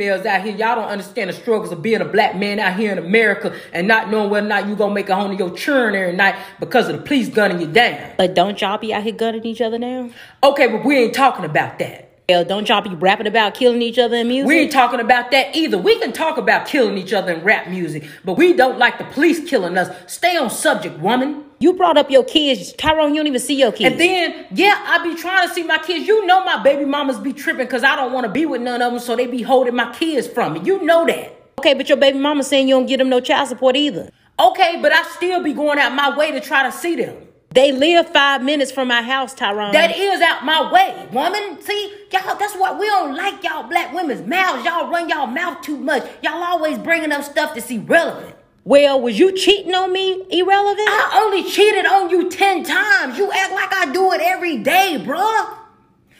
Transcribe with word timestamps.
females 0.00 0.24
out 0.24 0.42
here. 0.42 0.56
Y'all 0.56 0.76
don't 0.76 0.88
understand 0.88 1.28
the 1.28 1.34
struggles 1.34 1.70
of 1.72 1.82
being 1.82 2.00
a 2.00 2.06
black 2.06 2.34
man 2.34 2.58
out 2.58 2.78
here 2.78 2.90
in 2.90 2.96
America 2.96 3.54
and 3.74 3.86
not 3.86 4.10
knowing 4.10 4.30
whether 4.30 4.46
or 4.46 4.48
not 4.48 4.66
you 4.66 4.74
gonna 4.74 4.94
make 4.94 5.10
a 5.10 5.14
home 5.14 5.30
to 5.30 5.36
your 5.36 5.54
children 5.54 5.94
every 5.94 6.16
night 6.16 6.36
because 6.58 6.88
of 6.88 6.96
the 6.96 7.02
police 7.02 7.28
gunning 7.28 7.60
you 7.60 7.66
down. 7.66 8.12
But 8.16 8.34
don't 8.34 8.58
y'all 8.58 8.78
be 8.78 8.94
out 8.94 9.02
here 9.02 9.12
gunning 9.12 9.44
each 9.44 9.60
other 9.60 9.78
now? 9.78 10.08
Okay, 10.42 10.68
but 10.68 10.86
we 10.86 10.96
ain't 10.96 11.14
talking 11.14 11.44
about 11.44 11.78
that. 11.80 12.06
Hell, 12.30 12.44
don't 12.44 12.66
y'all 12.68 12.80
be 12.80 12.94
rapping 12.94 13.26
about 13.26 13.54
killing 13.54 13.82
each 13.82 13.98
other 13.98 14.16
in 14.16 14.28
music? 14.28 14.48
We 14.48 14.60
ain't 14.60 14.72
talking 14.72 15.00
about 15.00 15.32
that 15.32 15.54
either. 15.54 15.76
We 15.76 15.98
can 15.98 16.12
talk 16.12 16.38
about 16.38 16.66
killing 16.66 16.96
each 16.96 17.12
other 17.12 17.32
in 17.32 17.44
rap 17.44 17.68
music, 17.68 18.04
but 18.24 18.34
we 18.34 18.54
don't 18.54 18.78
like 18.78 18.96
the 18.96 19.04
police 19.04 19.48
killing 19.50 19.76
us. 19.76 19.94
Stay 20.10 20.36
on 20.36 20.48
subject, 20.48 20.98
woman. 20.98 21.44
You 21.62 21.74
brought 21.74 21.98
up 21.98 22.10
your 22.10 22.24
kids. 22.24 22.72
Tyrone, 22.72 23.10
you 23.10 23.16
don't 23.16 23.26
even 23.26 23.38
see 23.38 23.54
your 23.54 23.70
kids. 23.70 23.92
And 23.92 24.00
then, 24.00 24.46
yeah, 24.50 24.82
I 24.86 25.04
be 25.04 25.14
trying 25.14 25.46
to 25.46 25.54
see 25.54 25.62
my 25.62 25.76
kids. 25.76 26.08
You 26.08 26.24
know 26.24 26.42
my 26.42 26.62
baby 26.62 26.86
mamas 26.86 27.18
be 27.18 27.34
tripping 27.34 27.66
because 27.66 27.84
I 27.84 27.96
don't 27.96 28.14
want 28.14 28.24
to 28.24 28.32
be 28.32 28.46
with 28.46 28.62
none 28.62 28.80
of 28.80 28.92
them, 28.92 28.98
so 28.98 29.14
they 29.14 29.26
be 29.26 29.42
holding 29.42 29.76
my 29.76 29.92
kids 29.92 30.26
from 30.26 30.54
me. 30.54 30.60
You 30.60 30.82
know 30.82 31.04
that. 31.04 31.36
Okay, 31.58 31.74
but 31.74 31.86
your 31.90 31.98
baby 31.98 32.18
mama 32.18 32.44
saying 32.44 32.66
you 32.66 32.76
don't 32.76 32.86
get 32.86 32.96
them 32.96 33.10
no 33.10 33.20
child 33.20 33.48
support 33.48 33.76
either. 33.76 34.10
Okay, 34.38 34.78
but 34.80 34.90
I 34.90 35.02
still 35.02 35.42
be 35.42 35.52
going 35.52 35.78
out 35.78 35.94
my 35.94 36.16
way 36.16 36.30
to 36.32 36.40
try 36.40 36.62
to 36.62 36.72
see 36.72 36.96
them. 36.96 37.14
They 37.50 37.72
live 37.72 38.08
five 38.08 38.42
minutes 38.42 38.72
from 38.72 38.88
my 38.88 39.02
house, 39.02 39.34
Tyrone. 39.34 39.72
That 39.72 39.94
is 39.94 40.22
out 40.22 40.46
my 40.46 40.72
way, 40.72 41.08
woman. 41.12 41.60
See, 41.60 41.94
y'all, 42.10 42.38
that's 42.38 42.56
what 42.56 42.78
we 42.78 42.86
don't 42.86 43.14
like 43.14 43.44
y'all 43.44 43.64
black 43.64 43.92
women's 43.92 44.26
mouths. 44.26 44.64
Y'all 44.64 44.88
run 44.88 45.10
y'all 45.10 45.26
mouth 45.26 45.60
too 45.60 45.76
much. 45.76 46.08
Y'all 46.22 46.42
always 46.42 46.78
bringing 46.78 47.12
up 47.12 47.22
stuff 47.22 47.52
that's 47.52 47.70
irrelevant. 47.70 48.36
Well, 48.70 49.00
was 49.00 49.18
you 49.18 49.32
cheating 49.32 49.74
on 49.74 49.92
me 49.92 50.24
irrelevant? 50.30 50.86
I 50.88 51.22
only 51.24 51.42
cheated 51.42 51.86
on 51.86 52.08
you 52.08 52.30
10 52.30 52.62
times. 52.62 53.18
You 53.18 53.32
act 53.32 53.52
like 53.52 53.74
I 53.74 53.92
do 53.92 54.12
it 54.12 54.20
every 54.20 54.58
day, 54.58 54.96
bruh. 55.04 55.58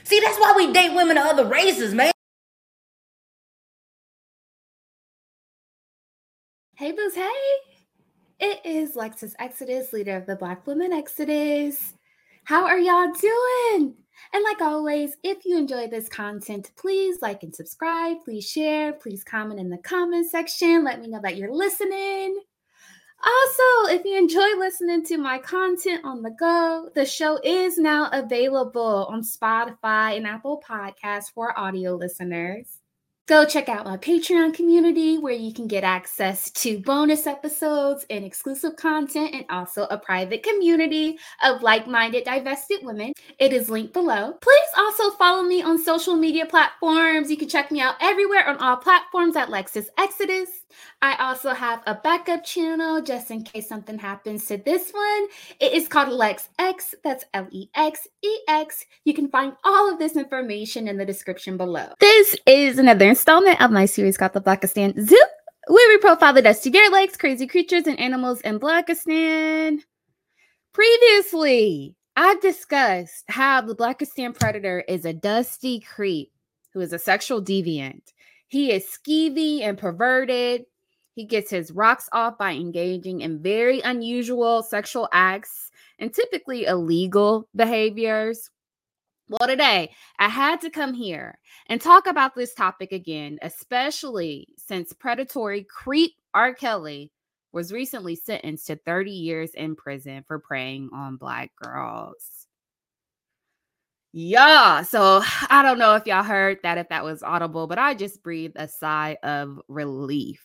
See, 0.03 0.19
that's 0.19 0.37
why 0.37 0.55
we 0.56 0.73
date 0.73 0.93
women 0.93 1.17
of 1.17 1.27
other 1.27 1.45
races, 1.45 1.95
man. 1.95 2.11
Hey, 6.75 6.91
Booze, 6.91 7.15
hey. 7.15 7.31
It 8.41 8.61
is 8.65 8.97
Lexus 8.97 9.34
Exodus, 9.39 9.93
leader 9.93 10.17
of 10.17 10.27
the 10.27 10.34
Black 10.34 10.67
Women 10.67 10.93
Exodus. 10.93 11.95
How 12.43 12.67
are 12.67 12.81
y'all 12.81 13.12
doing? 13.12 13.95
And 14.32 14.44
like 14.44 14.60
always, 14.60 15.16
if 15.22 15.44
you 15.44 15.58
enjoy 15.58 15.88
this 15.88 16.08
content, 16.08 16.70
please 16.76 17.20
like 17.20 17.42
and 17.42 17.54
subscribe. 17.54 18.18
Please 18.24 18.48
share. 18.48 18.92
Please 18.92 19.24
comment 19.24 19.60
in 19.60 19.70
the 19.70 19.78
comment 19.78 20.31
section. 20.31 20.84
Let 20.84 21.00
me 21.00 21.08
know 21.08 21.20
that 21.22 21.36
you're 21.36 21.53
listening. 21.53 22.41
Also, 23.22 23.94
if 23.94 24.04
you 24.04 24.16
enjoy 24.16 24.59
listening 24.59 25.04
to 25.04 25.19
my 25.19 25.38
content 25.38 26.03
on 26.04 26.22
the 26.22 26.30
go, 26.30 26.88
the 26.94 27.04
show 27.04 27.38
is 27.44 27.76
now 27.76 28.09
available 28.12 29.06
on 29.10 29.20
Spotify 29.22 30.16
and 30.16 30.26
Apple 30.26 30.62
Podcasts 30.66 31.30
for 31.34 31.59
audio 31.59 31.94
listeners. 31.97 32.79
Go 33.30 33.44
check 33.44 33.68
out 33.68 33.84
my 33.84 33.96
Patreon 33.96 34.54
community 34.54 35.16
where 35.16 35.32
you 35.32 35.54
can 35.54 35.68
get 35.68 35.84
access 35.84 36.50
to 36.50 36.80
bonus 36.80 37.28
episodes 37.28 38.04
and 38.10 38.24
exclusive 38.24 38.74
content, 38.74 39.32
and 39.32 39.44
also 39.48 39.84
a 39.84 39.98
private 39.98 40.42
community 40.42 41.16
of 41.44 41.62
like 41.62 41.86
minded, 41.86 42.24
divested 42.24 42.80
women. 42.82 43.12
It 43.38 43.52
is 43.52 43.70
linked 43.70 43.92
below. 43.92 44.32
Please 44.42 44.70
also 44.76 45.10
follow 45.10 45.44
me 45.44 45.62
on 45.62 45.80
social 45.80 46.16
media 46.16 46.44
platforms. 46.44 47.30
You 47.30 47.36
can 47.36 47.48
check 47.48 47.70
me 47.70 47.80
out 47.80 47.94
everywhere 48.00 48.48
on 48.48 48.56
all 48.56 48.78
platforms 48.78 49.36
at 49.36 49.47
Lexus 49.47 49.86
Exodus. 49.97 50.48
I 51.02 51.16
also 51.16 51.50
have 51.52 51.82
a 51.86 51.94
backup 51.94 52.44
channel 52.44 53.00
just 53.02 53.30
in 53.30 53.42
case 53.42 53.68
something 53.68 53.98
happens 53.98 54.44
to 54.47 54.56
this 54.56 54.91
one. 54.92 55.26
It 55.58 55.72
is 55.72 55.88
called 55.88 56.10
Lex 56.10 56.48
X. 56.58 56.94
That's 57.02 57.24
L 57.34 57.48
E 57.50 57.68
X 57.74 58.06
E 58.22 58.38
X. 58.48 58.86
You 59.04 59.14
can 59.14 59.28
find 59.28 59.54
all 59.64 59.92
of 59.92 59.98
this 59.98 60.16
information 60.16 60.88
in 60.88 60.97
the 60.97 61.04
description 61.04 61.56
below. 61.56 61.88
This 62.00 62.36
is 62.47 62.78
another 62.78 63.06
installment 63.20 63.60
of 63.60 63.70
my 63.70 63.84
series 63.84 64.16
called 64.16 64.32
The 64.32 64.41
Blackistan 64.41 64.98
Zoo. 64.98 65.22
where 65.69 65.88
We 65.91 65.98
profile 65.98 66.32
the 66.32 66.41
dusty 66.41 66.70
Lakes, 66.70 67.19
crazy 67.19 67.47
creatures, 67.47 67.86
and 67.86 68.00
animals 68.00 68.41
in 68.41 68.58
Blackistan. 68.58 69.81
Previously, 70.72 71.94
I 72.16 72.36
discussed 72.41 73.25
how 73.28 73.60
the 73.60 73.76
Blackistan 73.76 74.34
predator 74.34 74.82
is 74.88 75.04
a 75.04 75.12
dusty 75.12 75.80
creep 75.80 76.32
who 76.72 76.80
is 76.80 76.94
a 76.94 76.98
sexual 76.98 77.42
deviant. 77.42 78.00
He 78.48 78.72
is 78.72 78.86
skeevy 78.86 79.60
and 79.60 79.76
perverted. 79.76 80.64
He 81.12 81.26
gets 81.26 81.50
his 81.50 81.72
rocks 81.72 82.09
off 82.14 82.38
by 82.38 82.53
engaging 82.53 83.20
in 83.20 83.42
very 83.42 83.82
unusual 83.82 84.62
sexual 84.62 85.10
acts 85.12 85.70
and 85.98 86.14
typically 86.14 86.64
illegal 86.64 87.47
behaviors. 87.54 88.48
Well, 89.30 89.48
today 89.48 89.92
I 90.18 90.28
had 90.28 90.60
to 90.62 90.70
come 90.70 90.92
here 90.92 91.38
and 91.68 91.80
talk 91.80 92.08
about 92.08 92.34
this 92.34 92.52
topic 92.52 92.91
again, 92.91 93.38
especially 93.42 94.48
since 94.58 94.92
predatory 94.92 95.62
creep 95.62 96.14
R. 96.34 96.52
Kelly 96.52 97.12
was 97.52 97.72
recently 97.72 98.16
sentenced 98.16 98.66
to 98.66 98.74
30 98.74 99.12
years 99.12 99.52
in 99.54 99.76
prison 99.76 100.24
for 100.26 100.41
preying 100.41 100.91
on 100.92 101.14
Black 101.14 101.52
girls. 101.62 102.48
Yeah, 104.12 104.82
so 104.82 105.22
I 105.48 105.62
don't 105.62 105.78
know 105.78 105.94
if 105.94 106.06
y'all 106.06 106.24
heard 106.24 106.58
that, 106.64 106.78
if 106.78 106.88
that 106.88 107.04
was 107.04 107.22
audible, 107.22 107.68
but 107.68 107.78
I 107.78 107.94
just 107.94 108.24
breathed 108.24 108.56
a 108.56 108.66
sigh 108.66 109.16
of 109.22 109.60
relief 109.68 110.44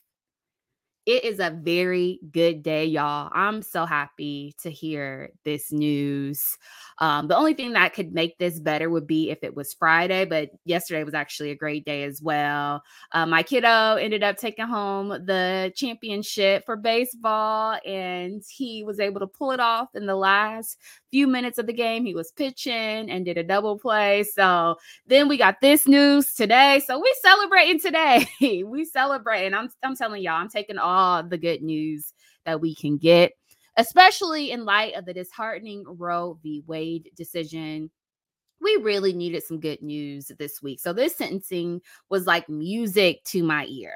it 1.05 1.23
is 1.23 1.39
a 1.39 1.51
very 1.51 2.19
good 2.31 2.63
day, 2.63 2.85
y'all. 2.85 3.29
I'm 3.31 3.61
so 3.61 3.85
happy 3.85 4.55
to 4.63 4.71
hear 4.71 5.29
this 5.43 5.71
news. 5.71 6.57
Um, 6.97 7.27
the 7.27 7.37
only 7.37 7.53
thing 7.53 7.73
that 7.73 7.93
could 7.93 8.11
make 8.11 8.39
this 8.39 8.59
better 8.59 8.89
would 8.89 9.05
be 9.05 9.29
if 9.29 9.43
it 9.43 9.55
was 9.55 9.73
Friday, 9.73 10.25
but 10.25 10.49
yesterday 10.63 11.03
was 11.03 11.13
actually 11.13 11.51
a 11.51 11.55
great 11.55 11.85
day 11.85 12.03
as 12.03 12.21
well. 12.23 12.81
Uh, 13.11 13.27
my 13.27 13.43
kiddo 13.43 13.95
ended 13.95 14.23
up 14.23 14.37
taking 14.37 14.65
home 14.65 15.09
the 15.09 15.71
championship 15.75 16.65
for 16.65 16.75
baseball, 16.75 17.77
and 17.85 18.43
he 18.49 18.83
was 18.83 18.99
able 18.99 19.19
to 19.19 19.27
pull 19.27 19.51
it 19.51 19.59
off 19.59 19.89
in 19.93 20.07
the 20.07 20.15
last 20.15 20.77
few 21.15 21.27
minutes 21.27 21.57
of 21.57 21.65
the 21.65 21.71
game. 21.71 22.05
He 22.05 22.13
was 22.13 22.33
pitching 22.33 23.09
and 23.09 23.23
did 23.23 23.37
a 23.37 23.43
double 23.43 23.79
play. 23.79 24.23
So 24.23 24.75
then 25.07 25.29
we 25.29 25.37
got 25.37 25.61
this 25.61 25.87
news 25.87 26.33
today. 26.33 26.81
So 26.85 26.99
we 26.99 27.15
celebrating 27.21 27.79
today. 27.79 28.27
we 28.65 28.83
celebrating. 28.83 29.53
I'm, 29.53 29.69
I'm 29.81 29.95
telling 29.95 30.21
y'all, 30.21 30.41
I'm 30.41 30.49
taking 30.49 30.77
all 30.77 31.23
the 31.23 31.37
good 31.37 31.61
news 31.61 32.11
that 32.43 32.59
we 32.59 32.75
can 32.75 32.97
get 32.97 33.31
especially 33.77 34.51
in 34.51 34.65
light 34.65 34.95
of 34.95 35.05
the 35.05 35.13
disheartening 35.13 35.85
Roe 35.87 36.37
v. 36.43 36.63
Wade 36.67 37.11
decision. 37.15 37.89
We 38.61 38.75
really 38.77 39.13
needed 39.13 39.43
some 39.43 39.61
good 39.61 39.81
news 39.81 40.31
this 40.37 40.61
week. 40.61 40.79
So, 40.81 40.91
this 40.93 41.15
sentencing 41.15 41.81
was 42.09 42.25
like 42.25 42.49
music 42.49 43.23
to 43.25 43.43
my 43.43 43.65
ears. 43.65 43.93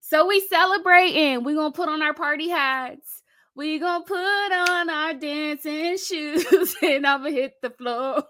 So, 0.00 0.26
we 0.26 0.46
celebrating. 0.48 1.44
We're 1.44 1.54
to 1.54 1.70
put 1.70 1.88
on 1.88 2.02
our 2.02 2.14
party 2.14 2.48
hats. 2.48 3.15
We 3.56 3.78
gonna 3.78 4.04
put 4.04 4.16
on 4.16 4.90
our 4.90 5.14
dancing 5.14 5.96
shoes 5.96 6.76
and 6.82 7.06
I'ma 7.06 7.30
hit 7.30 7.54
the 7.62 7.70
floor. 7.70 8.22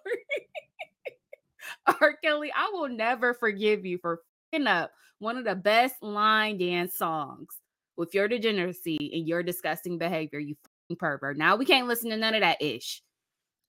R. 2.00 2.14
Kelly, 2.22 2.52
I 2.54 2.70
will 2.72 2.88
never 2.88 3.34
forgive 3.34 3.84
you 3.84 3.98
for 3.98 4.20
picking 4.52 4.68
up 4.68 4.92
one 5.18 5.36
of 5.36 5.44
the 5.44 5.56
best 5.56 5.96
line 6.00 6.58
dance 6.58 6.96
songs 6.96 7.48
with 7.96 8.14
your 8.14 8.28
degeneracy 8.28 9.10
and 9.14 9.26
your 9.26 9.42
disgusting 9.42 9.98
behavior, 9.98 10.38
you 10.38 10.54
pervert. 10.96 11.36
Now 11.36 11.56
we 11.56 11.64
can't 11.64 11.88
listen 11.88 12.10
to 12.10 12.16
none 12.16 12.36
of 12.36 12.42
that 12.42 12.62
ish 12.62 13.02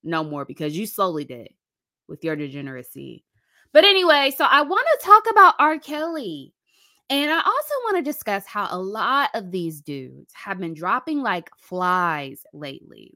no 0.04 0.22
more 0.22 0.44
because 0.44 0.76
you 0.76 0.86
slowly 0.86 1.24
did 1.24 1.48
with 2.06 2.22
your 2.22 2.36
degeneracy. 2.36 3.24
But 3.72 3.84
anyway, 3.84 4.32
so 4.36 4.44
I 4.44 4.62
want 4.62 4.86
to 4.92 5.04
talk 5.04 5.24
about 5.28 5.54
R. 5.58 5.78
Kelly. 5.80 6.54
And 7.10 7.30
I 7.30 7.36
also 7.36 7.74
want 7.84 7.96
to 7.96 8.02
discuss 8.02 8.46
how 8.46 8.68
a 8.70 8.78
lot 8.78 9.30
of 9.34 9.50
these 9.50 9.80
dudes 9.80 10.32
have 10.34 10.58
been 10.58 10.74
dropping 10.74 11.22
like 11.22 11.48
flies 11.56 12.44
lately. 12.52 13.14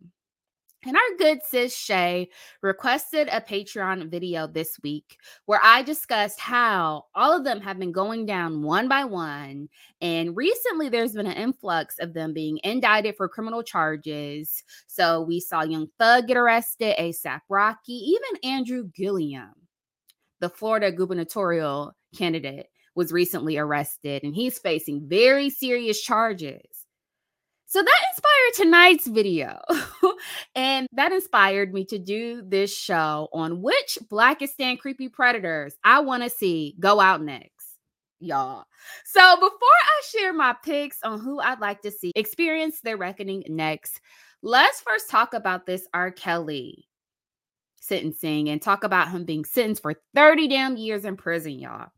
And 0.84 0.96
our 0.96 1.16
good 1.16 1.38
sis 1.44 1.76
Shay 1.76 2.28
requested 2.60 3.28
a 3.28 3.40
Patreon 3.40 4.10
video 4.10 4.48
this 4.48 4.80
week 4.82 5.16
where 5.46 5.60
I 5.62 5.82
discussed 5.82 6.40
how 6.40 7.04
all 7.14 7.36
of 7.36 7.44
them 7.44 7.60
have 7.60 7.78
been 7.78 7.92
going 7.92 8.26
down 8.26 8.62
one 8.62 8.88
by 8.88 9.04
one. 9.04 9.68
And 10.00 10.36
recently 10.36 10.88
there's 10.88 11.12
been 11.12 11.26
an 11.26 11.36
influx 11.36 12.00
of 12.00 12.14
them 12.14 12.32
being 12.32 12.58
indicted 12.64 13.14
for 13.16 13.28
criminal 13.28 13.62
charges. 13.62 14.64
So 14.88 15.22
we 15.22 15.38
saw 15.38 15.62
Young 15.62 15.86
Thug 16.00 16.26
get 16.26 16.36
arrested, 16.36 16.96
ASAP 16.98 17.42
Rocky, 17.48 17.92
even 17.92 18.50
Andrew 18.50 18.90
Gillum, 18.92 19.52
the 20.40 20.48
Florida 20.48 20.90
gubernatorial 20.90 21.92
candidate, 22.16 22.66
was 22.94 23.12
recently 23.12 23.56
arrested 23.56 24.22
and 24.22 24.34
he's 24.34 24.58
facing 24.58 25.08
very 25.08 25.50
serious 25.50 26.00
charges. 26.00 26.62
So 27.66 27.82
that 27.82 28.02
inspired 28.10 28.64
tonight's 28.66 29.06
video. 29.06 29.58
and 30.54 30.86
that 30.92 31.10
inspired 31.10 31.72
me 31.72 31.86
to 31.86 31.98
do 31.98 32.42
this 32.46 32.76
show 32.76 33.28
on 33.32 33.62
which 33.62 33.98
Blackistan 34.10 34.78
creepy 34.78 35.08
predators 35.08 35.74
I 35.82 36.00
want 36.00 36.22
to 36.22 36.28
see 36.28 36.76
go 36.78 37.00
out 37.00 37.22
next, 37.22 37.78
y'all. 38.20 38.64
So 39.06 39.36
before 39.36 39.48
I 39.52 40.02
share 40.10 40.34
my 40.34 40.54
picks 40.62 40.98
on 41.02 41.20
who 41.20 41.40
I'd 41.40 41.60
like 41.60 41.80
to 41.80 41.90
see 41.90 42.12
experience 42.14 42.80
their 42.80 42.98
reckoning 42.98 43.42
next, 43.48 44.02
let's 44.42 44.82
first 44.82 45.08
talk 45.08 45.32
about 45.32 45.64
this 45.64 45.86
R. 45.94 46.10
Kelly 46.10 46.86
sentencing 47.80 48.50
and 48.50 48.60
talk 48.60 48.84
about 48.84 49.10
him 49.10 49.24
being 49.24 49.46
sentenced 49.46 49.82
for 49.82 49.94
30 50.14 50.48
damn 50.48 50.76
years 50.76 51.06
in 51.06 51.16
prison, 51.16 51.58
y'all. 51.58 51.88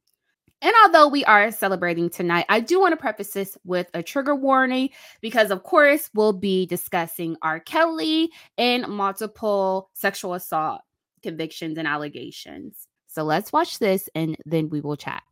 And 0.65 0.73
although 0.83 1.09
we 1.09 1.27
are 1.27 1.51
celebrating 1.51 2.09
tonight, 2.09 2.47
I 2.49 2.61
do 2.61 2.81
want 2.81 2.93
to 2.93 2.97
preface 2.97 3.33
this 3.33 3.59
with 3.67 3.91
a 3.93 4.03
trigger 4.03 4.35
warning 4.35 4.89
because, 5.21 5.51
of 5.51 5.63
course, 5.63 6.09
we'll 6.15 6.33
be 6.33 6.65
discussing 6.65 7.37
R. 7.43 7.61
Kelly 7.61 8.31
and 8.57 8.89
multiple 8.89 9.91
sexual 9.93 10.33
assault 10.33 10.81
convictions 11.23 11.77
and 11.77 11.87
allegations. 11.87 12.89
So 13.09 13.25
let's 13.25 13.53
watch 13.53 13.79
this 13.79 14.09
and 14.15 14.37
then 14.47 14.71
we 14.71 14.81
will 14.81 14.97
chat. 14.97 15.23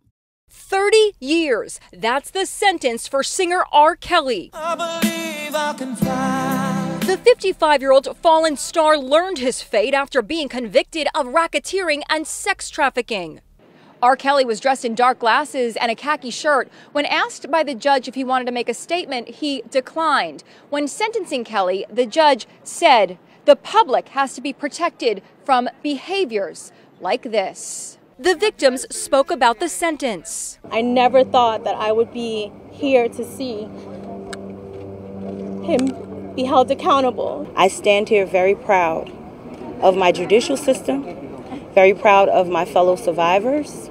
30 0.51 1.13
years. 1.19 1.81
That's 1.95 2.31
the 2.31 2.45
sentence 2.45 3.09
for 3.09 3.23
singer 3.23 3.65
R. 3.73 3.97
Kelly. 3.97 4.51
The 7.07 7.19
55 7.25 7.81
year 7.81 7.93
old 7.93 8.17
fallen 8.19 8.59
star 8.59 8.99
learned 8.99 9.39
his 9.39 9.63
fate 9.63 9.95
after 9.95 10.21
being 10.21 10.51
convicted 10.51 11.09
of 11.15 11.29
racketeering 11.29 12.03
and 12.11 12.27
sex 12.27 12.69
trafficking. 12.69 13.41
R. 14.03 14.17
Kelly 14.17 14.45
was 14.45 14.59
dressed 14.59 14.85
in 14.85 14.97
dark 14.97 15.21
glasses 15.21 15.77
and 15.77 15.89
a 15.89 15.95
khaki 15.95 16.31
shirt. 16.31 16.69
When 16.91 17.07
asked 17.07 17.49
by 17.53 17.63
the 17.63 17.73
judge 17.73 18.09
if 18.09 18.17
he 18.17 18.25
wanted 18.25 18.47
to 18.47 18.53
make 18.53 18.69
a 18.69 18.75
statement, 18.75 19.29
he 19.29 19.63
declined. 19.71 20.43
When 20.71 20.89
sentencing 20.89 21.45
Kelly, 21.45 21.87
the 21.89 22.05
judge 22.05 22.49
said 22.65 23.17
the 23.45 23.55
public 23.55 24.09
has 24.09 24.35
to 24.35 24.41
be 24.41 24.53
protected 24.53 25.23
from 25.45 25.69
behaviors 25.85 26.73
like 27.01 27.31
this. 27.31 27.97
The 28.19 28.35
victims 28.35 28.87
spoke 28.91 29.31
about 29.31 29.61
the 29.61 29.69
sentence. 29.69 30.59
I 30.69 30.83
never 30.83 31.23
thought 31.23 31.63
that 31.63 31.77
I 31.77 31.93
would 31.93 32.13
be 32.13 32.51
here 32.73 33.09
to 33.09 33.25
see 33.25 33.69
him 35.63 36.35
be 36.35 36.43
held 36.43 36.73
accountable. 36.73 37.49
I 37.55 37.69
stand 37.69 38.09
here 38.09 38.27
very 38.27 38.57
proud 38.57 39.13
of 39.81 39.97
my 39.97 40.11
judicial 40.11 40.57
system, 40.57 41.05
very 41.73 41.95
proud 41.95 42.29
of 42.29 42.49
my 42.49 42.65
fellow 42.65 42.97
survivors, 42.97 43.91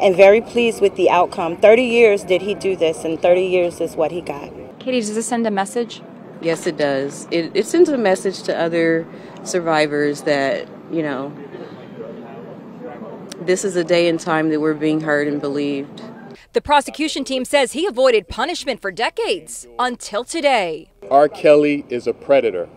and 0.00 0.16
very 0.16 0.40
pleased 0.40 0.80
with 0.80 0.96
the 0.96 1.10
outcome. 1.10 1.56
30 1.56 1.82
years 1.82 2.24
did 2.24 2.42
he 2.42 2.54
do 2.54 2.74
this, 2.74 3.04
and 3.04 3.20
30 3.20 3.42
years 3.42 3.80
is 3.80 3.96
what 3.96 4.10
he 4.10 4.20
got. 4.20 4.50
Katie, 4.78 5.00
does 5.00 5.14
this 5.14 5.26
send 5.26 5.46
a 5.46 5.50
message? 5.50 6.02
Yes, 6.40 6.66
it 6.66 6.78
does. 6.78 7.28
It, 7.30 7.50
it 7.54 7.66
sends 7.66 7.90
a 7.90 7.98
message 7.98 8.42
to 8.44 8.58
other 8.58 9.06
survivors 9.44 10.22
that, 10.22 10.66
you 10.90 11.02
know, 11.02 11.32
this 13.42 13.64
is 13.64 13.76
a 13.76 13.84
day 13.84 14.08
and 14.08 14.18
time 14.18 14.48
that 14.48 14.60
we're 14.60 14.74
being 14.74 15.02
heard 15.02 15.28
and 15.28 15.40
believed. 15.40 16.02
The 16.52 16.60
prosecution 16.60 17.24
team 17.24 17.44
says 17.44 17.72
he 17.72 17.86
avoided 17.86 18.26
punishment 18.26 18.80
for 18.80 18.90
decades 18.90 19.66
until 19.78 20.24
today. 20.24 20.90
R. 21.10 21.28
Kelly 21.28 21.84
is 21.88 22.06
a 22.06 22.14
predator, 22.14 22.68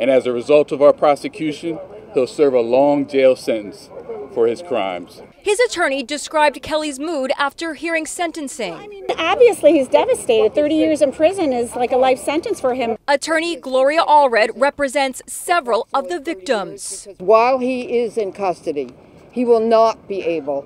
and 0.00 0.10
as 0.10 0.26
a 0.26 0.32
result 0.32 0.72
of 0.72 0.82
our 0.82 0.92
prosecution, 0.92 1.78
he'll 2.14 2.26
serve 2.26 2.52
a 2.52 2.60
long 2.60 3.06
jail 3.06 3.36
sentence 3.36 3.90
for 4.34 4.46
his 4.46 4.60
crimes. 4.60 5.22
His 5.42 5.58
attorney 5.58 6.04
described 6.04 6.62
Kelly's 6.62 7.00
mood 7.00 7.32
after 7.36 7.74
hearing 7.74 8.06
sentencing. 8.06 8.74
I 8.74 8.86
mean, 8.86 9.06
obviously, 9.18 9.72
he's 9.72 9.88
devastated. 9.88 10.54
30 10.54 10.74
years 10.76 11.02
in 11.02 11.10
prison 11.10 11.52
is 11.52 11.74
like 11.74 11.90
a 11.90 11.96
life 11.96 12.20
sentence 12.20 12.60
for 12.60 12.74
him. 12.74 12.96
Attorney 13.08 13.56
Gloria 13.56 14.02
Allred 14.02 14.50
represents 14.54 15.20
several 15.26 15.88
of 15.92 16.08
the 16.08 16.20
victims. 16.20 17.08
While 17.18 17.58
he 17.58 17.98
is 17.98 18.16
in 18.16 18.32
custody, 18.32 18.94
he 19.32 19.44
will 19.44 19.60
not 19.60 20.06
be 20.06 20.22
able 20.22 20.64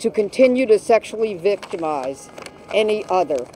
to 0.00 0.10
continue 0.10 0.66
to 0.66 0.78
sexually 0.80 1.34
victimize 1.34 2.28
any 2.74 3.04
other 3.08 3.46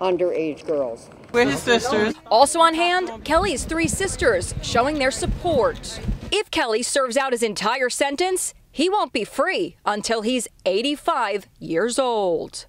underage 0.00 0.64
girls. 0.64 1.10
We're 1.32 1.46
his 1.46 1.62
sisters. 1.62 2.14
Also 2.30 2.60
on 2.60 2.74
hand, 2.74 3.24
Kelly's 3.24 3.64
three 3.64 3.88
sisters 3.88 4.54
showing 4.62 5.00
their 5.00 5.10
support. 5.10 5.98
If 6.30 6.50
Kelly 6.52 6.84
serves 6.84 7.16
out 7.16 7.32
his 7.32 7.42
entire 7.42 7.90
sentence, 7.90 8.54
he 8.72 8.88
won't 8.88 9.12
be 9.12 9.24
free 9.24 9.76
until 9.84 10.22
he's 10.22 10.48
85 10.64 11.46
years 11.60 11.98
old. 11.98 12.66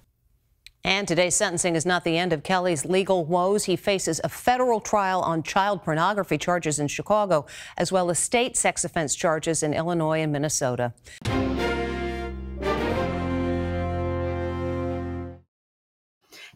And 0.86 1.08
today's 1.08 1.34
sentencing 1.34 1.76
is 1.76 1.86
not 1.86 2.04
the 2.04 2.18
end 2.18 2.34
of 2.34 2.42
Kelly's 2.42 2.84
legal 2.84 3.24
woes. 3.24 3.64
He 3.64 3.74
faces 3.74 4.20
a 4.22 4.28
federal 4.28 4.80
trial 4.80 5.22
on 5.22 5.42
child 5.42 5.82
pornography 5.82 6.36
charges 6.36 6.78
in 6.78 6.88
Chicago, 6.88 7.46
as 7.78 7.90
well 7.90 8.10
as 8.10 8.18
state 8.18 8.54
sex 8.54 8.84
offense 8.84 9.14
charges 9.14 9.62
in 9.62 9.72
Illinois 9.72 10.20
and 10.20 10.30
Minnesota. 10.30 10.92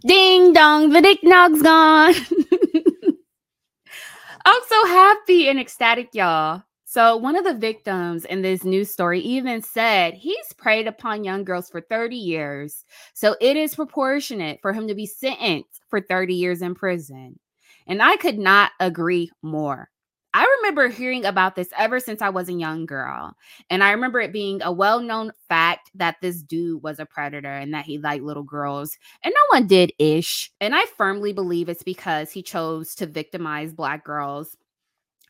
Ding 0.06 0.52
dong, 0.52 0.90
the 0.90 1.00
dick 1.00 1.20
nog's 1.22 1.62
gone. 1.62 2.14
I'm 4.44 4.62
so 4.68 4.86
happy 4.86 5.48
and 5.48 5.58
ecstatic, 5.58 6.10
y'all. 6.12 6.64
So, 6.90 7.18
one 7.18 7.36
of 7.36 7.44
the 7.44 7.52
victims 7.52 8.24
in 8.24 8.40
this 8.40 8.64
news 8.64 8.90
story 8.90 9.20
even 9.20 9.60
said 9.60 10.14
he's 10.14 10.54
preyed 10.56 10.86
upon 10.86 11.22
young 11.22 11.44
girls 11.44 11.68
for 11.68 11.82
30 11.82 12.16
years. 12.16 12.86
So, 13.12 13.36
it 13.42 13.58
is 13.58 13.74
proportionate 13.74 14.60
for 14.62 14.72
him 14.72 14.88
to 14.88 14.94
be 14.94 15.04
sentenced 15.04 15.82
for 15.90 16.00
30 16.00 16.34
years 16.34 16.62
in 16.62 16.74
prison. 16.74 17.38
And 17.86 18.02
I 18.02 18.16
could 18.16 18.38
not 18.38 18.70
agree 18.80 19.30
more. 19.42 19.90
I 20.32 20.46
remember 20.60 20.88
hearing 20.88 21.26
about 21.26 21.56
this 21.56 21.68
ever 21.76 22.00
since 22.00 22.22
I 22.22 22.30
was 22.30 22.48
a 22.48 22.54
young 22.54 22.86
girl. 22.86 23.34
And 23.68 23.84
I 23.84 23.90
remember 23.90 24.20
it 24.20 24.32
being 24.32 24.62
a 24.62 24.72
well 24.72 25.00
known 25.00 25.32
fact 25.46 25.90
that 25.94 26.16
this 26.22 26.42
dude 26.42 26.82
was 26.82 26.98
a 26.98 27.04
predator 27.04 27.52
and 27.52 27.74
that 27.74 27.84
he 27.84 27.98
liked 27.98 28.24
little 28.24 28.42
girls. 28.44 28.96
And 29.22 29.34
no 29.34 29.58
one 29.58 29.66
did 29.66 29.92
ish. 29.98 30.50
And 30.58 30.74
I 30.74 30.86
firmly 30.96 31.34
believe 31.34 31.68
it's 31.68 31.82
because 31.82 32.32
he 32.32 32.42
chose 32.42 32.94
to 32.94 33.04
victimize 33.04 33.74
Black 33.74 34.06
girls. 34.06 34.56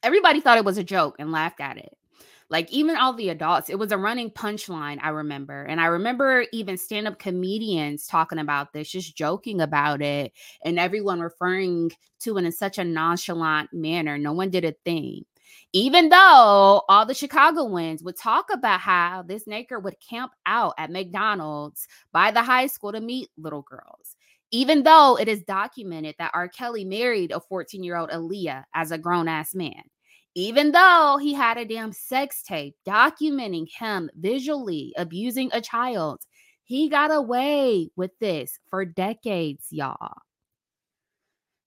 Everybody 0.02 0.40
thought 0.40 0.58
it 0.58 0.64
was 0.64 0.78
a 0.78 0.84
joke 0.84 1.16
and 1.18 1.32
laughed 1.32 1.60
at 1.60 1.78
it. 1.78 1.96
Like 2.50 2.70
even 2.72 2.96
all 2.96 3.12
the 3.12 3.28
adults, 3.28 3.68
it 3.68 3.78
was 3.78 3.92
a 3.92 3.98
running 3.98 4.30
punchline, 4.30 4.98
I 5.02 5.10
remember. 5.10 5.64
And 5.64 5.80
I 5.80 5.86
remember 5.86 6.46
even 6.52 6.78
stand 6.78 7.06
up 7.06 7.18
comedians 7.18 8.06
talking 8.06 8.38
about 8.38 8.72
this, 8.72 8.90
just 8.90 9.16
joking 9.16 9.60
about 9.60 10.00
it, 10.00 10.32
and 10.64 10.78
everyone 10.78 11.20
referring 11.20 11.90
to 12.20 12.38
it 12.38 12.44
in 12.44 12.52
such 12.52 12.78
a 12.78 12.84
nonchalant 12.84 13.70
manner. 13.72 14.16
No 14.16 14.32
one 14.32 14.48
did 14.50 14.64
a 14.64 14.74
thing. 14.84 15.24
Even 15.74 16.08
though 16.08 16.82
all 16.88 17.04
the 17.04 17.14
Chicagoans 17.14 18.02
would 18.02 18.16
talk 18.16 18.46
about 18.50 18.80
how 18.80 19.22
this 19.22 19.44
nigger 19.44 19.82
would 19.82 19.96
camp 20.00 20.32
out 20.46 20.72
at 20.78 20.90
McDonald's 20.90 21.86
by 22.12 22.30
the 22.30 22.42
high 22.42 22.66
school 22.66 22.92
to 22.92 23.00
meet 23.00 23.28
little 23.36 23.62
girls 23.62 24.16
even 24.50 24.82
though 24.82 25.18
it 25.18 25.28
is 25.28 25.42
documented 25.42 26.14
that 26.18 26.30
R. 26.34 26.48
Kelly 26.48 26.84
married 26.84 27.32
a 27.32 27.40
14 27.40 27.82
year 27.82 27.96
old 27.96 28.10
Aaliyah 28.10 28.64
as 28.74 28.90
a 28.90 28.98
grown 28.98 29.28
ass 29.28 29.54
man 29.54 29.82
even 30.38 30.70
though 30.70 31.18
he 31.20 31.32
had 31.32 31.58
a 31.58 31.64
damn 31.64 31.90
sex 31.92 32.44
tape 32.44 32.76
documenting 32.86 33.66
him 33.68 34.08
visually 34.14 34.94
abusing 34.96 35.50
a 35.52 35.60
child, 35.60 36.20
he 36.62 36.88
got 36.88 37.10
away 37.10 37.90
with 37.96 38.16
this 38.20 38.60
for 38.70 38.84
decades, 38.84 39.66
y'all. 39.70 40.18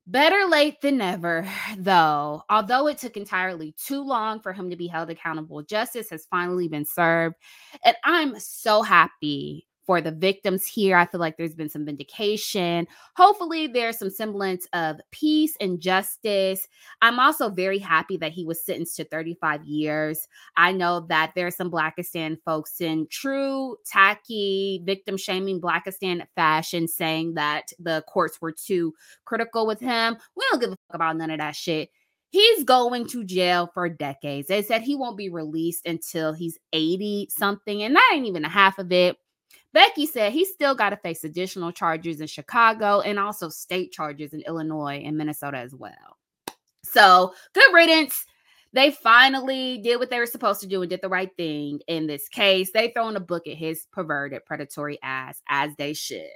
Better 0.07 0.45
late 0.47 0.79
than 0.79 0.99
never, 0.99 1.45
though. 1.77 2.43
Although 2.49 2.87
it 2.87 2.97
took 2.97 3.17
entirely 3.17 3.75
too 3.83 4.03
long 4.03 4.39
for 4.39 4.53
him 4.53 4.69
to 4.69 4.77
be 4.77 4.87
held 4.87 5.09
accountable, 5.09 5.63
justice 5.63 6.09
has 6.09 6.25
finally 6.31 6.69
been 6.69 6.85
served. 6.85 7.35
And 7.83 7.97
I'm 8.05 8.39
so 8.39 8.83
happy 8.83 9.67
for 9.85 10.01
the 10.01 10.11
victims 10.11 10.65
here. 10.65 10.95
I 10.95 11.05
feel 11.05 11.19
like 11.19 11.37
there's 11.37 11.55
been 11.55 11.69
some 11.69 11.85
vindication. 11.85 12.87
Hopefully, 13.15 13.67
there's 13.67 13.97
some 13.97 14.09
semblance 14.09 14.67
of 14.73 14.99
peace 15.11 15.55
and 15.59 15.79
justice. 15.79 16.67
I'm 17.01 17.19
also 17.19 17.49
very 17.49 17.79
happy 17.79 18.17
that 18.17 18.31
he 18.31 18.45
was 18.45 18.63
sentenced 18.63 18.95
to 18.97 19.05
35 19.05 19.63
years. 19.65 20.27
I 20.55 20.71
know 20.71 21.01
that 21.09 21.33
there 21.35 21.47
are 21.47 21.51
some 21.51 21.71
Blackistan 21.71 22.37
folks 22.45 22.81
in 22.81 23.07
true 23.09 23.77
tacky 23.85 24.81
victim 24.85 25.17
shaming 25.17 25.61
Blackistan 25.61 26.25
fashion 26.35 26.87
saying 26.87 27.33
that 27.35 27.71
the 27.79 28.03
courts 28.07 28.39
were 28.41 28.51
too 28.51 28.93
critical 29.25 29.65
with 29.65 29.79
him. 29.79 30.17
We 30.35 30.45
don't 30.51 30.61
give 30.61 30.71
a 30.71 30.75
fuck 30.87 30.95
about 30.95 31.17
none 31.17 31.31
of 31.31 31.39
that 31.39 31.55
shit. 31.55 31.89
He's 32.29 32.63
going 32.63 33.07
to 33.07 33.25
jail 33.25 33.69
for 33.73 33.89
decades. 33.89 34.47
They 34.47 34.61
said 34.61 34.83
he 34.83 34.95
won't 34.95 35.17
be 35.17 35.29
released 35.29 35.85
until 35.85 36.31
he's 36.31 36.57
80 36.71 37.27
something, 37.29 37.83
and 37.83 37.93
that 37.93 38.11
ain't 38.13 38.25
even 38.25 38.45
a 38.45 38.49
half 38.49 38.79
of 38.79 38.91
it. 38.93 39.17
Becky 39.73 40.05
said 40.05 40.33
he 40.33 40.45
still 40.45 40.75
got 40.75 40.89
to 40.89 40.97
face 40.97 41.23
additional 41.23 41.71
charges 41.71 42.21
in 42.21 42.27
Chicago 42.27 43.01
and 43.01 43.17
also 43.17 43.49
state 43.49 43.91
charges 43.91 44.33
in 44.33 44.41
Illinois 44.41 45.01
and 45.05 45.17
Minnesota 45.17 45.57
as 45.57 45.73
well. 45.73 46.17
So, 46.83 47.33
good 47.53 47.73
riddance. 47.73 48.25
They 48.73 48.91
finally 48.91 49.79
did 49.79 49.97
what 49.97 50.09
they 50.09 50.19
were 50.19 50.25
supposed 50.25 50.61
to 50.61 50.67
do 50.67 50.81
and 50.81 50.89
did 50.89 51.01
the 51.01 51.09
right 51.09 51.31
thing 51.35 51.81
in 51.87 52.07
this 52.07 52.29
case. 52.29 52.71
They 52.71 52.89
throwing 52.89 53.17
a 53.17 53.21
book 53.21 53.47
at 53.47 53.57
his 53.57 53.85
perverted, 53.91 54.45
predatory 54.45 54.97
ass 55.03 55.41
as 55.49 55.71
they 55.77 55.93
should. 55.93 56.29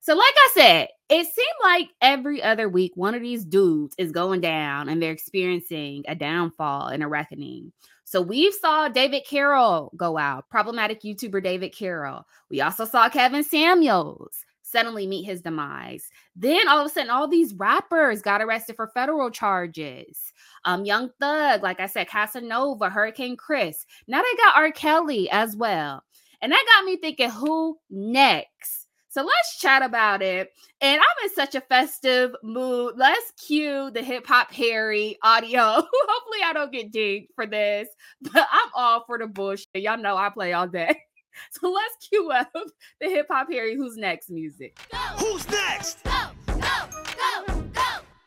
So, 0.00 0.14
like 0.14 0.34
I 0.36 0.50
said, 0.54 0.88
it 1.08 1.26
seemed 1.26 1.48
like 1.64 1.88
every 2.00 2.40
other 2.40 2.68
week, 2.68 2.92
one 2.94 3.16
of 3.16 3.22
these 3.22 3.44
dudes 3.44 3.96
is 3.98 4.12
going 4.12 4.40
down 4.40 4.88
and 4.88 5.02
they're 5.02 5.10
experiencing 5.10 6.04
a 6.06 6.14
downfall 6.14 6.88
and 6.88 7.02
a 7.02 7.08
reckoning. 7.08 7.72
So 8.06 8.22
we 8.22 8.52
saw 8.52 8.88
David 8.88 9.24
Carroll 9.26 9.90
go 9.96 10.16
out, 10.16 10.48
problematic 10.48 11.02
YouTuber 11.02 11.42
David 11.42 11.74
Carroll. 11.74 12.24
We 12.48 12.60
also 12.60 12.84
saw 12.84 13.08
Kevin 13.08 13.42
Samuels 13.42 14.44
suddenly 14.62 15.08
meet 15.08 15.24
his 15.24 15.42
demise. 15.42 16.08
Then 16.36 16.68
all 16.68 16.78
of 16.78 16.86
a 16.86 16.88
sudden, 16.88 17.10
all 17.10 17.26
these 17.26 17.52
rappers 17.54 18.22
got 18.22 18.40
arrested 18.40 18.76
for 18.76 18.86
federal 18.86 19.28
charges. 19.32 20.32
Um, 20.64 20.84
Young 20.84 21.10
Thug, 21.18 21.64
like 21.64 21.80
I 21.80 21.86
said, 21.86 22.08
Casanova, 22.08 22.90
Hurricane 22.90 23.36
Chris. 23.36 23.84
Now 24.06 24.22
they 24.22 24.36
got 24.36 24.54
R. 24.54 24.70
Kelly 24.70 25.28
as 25.30 25.56
well. 25.56 26.04
And 26.40 26.52
that 26.52 26.64
got 26.76 26.84
me 26.84 26.96
thinking, 26.98 27.30
who 27.30 27.76
next? 27.90 28.85
So 29.16 29.22
let's 29.22 29.58
chat 29.58 29.82
about 29.82 30.20
it. 30.20 30.52
And 30.82 31.00
I'm 31.00 31.24
in 31.24 31.34
such 31.34 31.54
a 31.54 31.62
festive 31.62 32.32
mood. 32.42 32.96
Let's 32.98 33.32
cue 33.46 33.90
the 33.90 34.02
hip 34.02 34.26
hop 34.26 34.52
Harry 34.52 35.16
audio. 35.22 35.58
Hopefully, 35.62 36.38
I 36.44 36.52
don't 36.52 36.70
get 36.70 36.92
dinged 36.92 37.28
for 37.34 37.46
this, 37.46 37.88
but 38.20 38.46
I'm 38.52 38.68
all 38.74 39.04
for 39.06 39.16
the 39.16 39.26
bullshit. 39.26 39.68
Y'all 39.72 39.96
know 39.96 40.18
I 40.18 40.28
play 40.28 40.52
all 40.52 40.68
day. 40.68 41.00
So 41.50 41.70
let's 41.70 42.08
cue 42.08 42.30
up 42.30 42.50
the 42.98 43.10
hip 43.10 43.26
hop 43.30 43.48
Harry 43.50 43.76
Who's 43.76 43.98
Next 43.98 44.30
music. 44.30 44.78
Go, 44.90 44.96
Who's 45.18 45.46
next? 45.50 46.02
Go, 46.02 46.10
go, 46.46 46.54
go, 46.54 47.44
go, 47.46 47.82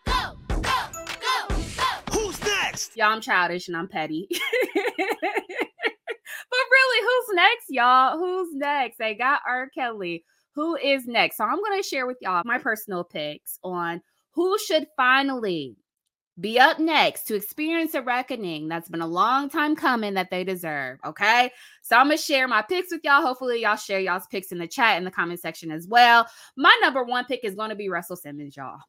go, 0.06 0.38
go, 0.46 0.62
go, 0.62 0.76
go. 1.76 2.14
Who's 2.14 2.44
next? 2.44 2.96
Y'all, 2.96 3.14
I'm 3.14 3.20
childish 3.20 3.68
and 3.68 3.76
I'm 3.76 3.88
petty. 3.88 4.28
but 4.30 4.40
really, 6.72 7.02
who's 7.02 7.36
next, 7.36 7.66
y'all? 7.70 8.20
Who's 8.20 8.54
next? 8.54 9.00
They 9.00 9.16
got 9.16 9.42
R. 9.48 9.70
Kelly. 9.74 10.24
Who 10.60 10.76
is 10.76 11.08
next? 11.08 11.38
So 11.38 11.46
I'm 11.46 11.56
going 11.56 11.82
to 11.82 11.88
share 11.88 12.06
with 12.06 12.18
y'all 12.20 12.42
my 12.44 12.58
personal 12.58 13.06
picks 13.06 13.60
on 13.64 14.02
who 14.32 14.60
should 14.60 14.88
finally 14.98 15.78
be 16.38 16.60
up 16.60 16.80
next 16.80 17.24
to 17.28 17.36
experience 17.36 17.94
a 17.94 18.02
reckoning 18.02 18.68
that's 18.68 18.90
been 18.90 19.00
a 19.00 19.08
long 19.08 19.50
time 19.50 19.74
coming 19.74 20.16
that 20.16 20.30
they 20.30 20.44
deserve. 20.44 21.00
Okay. 21.06 21.50
So 21.82 21.96
I'm 21.96 22.08
going 22.08 22.18
to 22.18 22.22
share 22.22 22.46
my 22.46 22.62
picks 22.62 22.92
with 22.92 23.06
y'all. 23.06 23.22
Hopefully, 23.22 23.62
y'all 23.62 23.78
share 23.78 24.02
y'all's 24.02 24.28
picks 24.28 24.52
in 24.52 24.58
the 24.58 24.68
chat 24.68 24.98
in 24.98 25.06
the 25.06 25.12
comment 25.12 25.40
section 25.40 25.72
as 25.72 25.88
well. 25.88 26.28
My 26.58 26.78
number 26.82 27.06
one 27.06 27.24
pick 27.24 27.46
is 27.46 27.56
going 27.56 27.70
to 27.70 27.78
be 27.78 27.88
Russell 27.88 28.18
Simmons, 28.18 28.58
y'all 28.58 28.82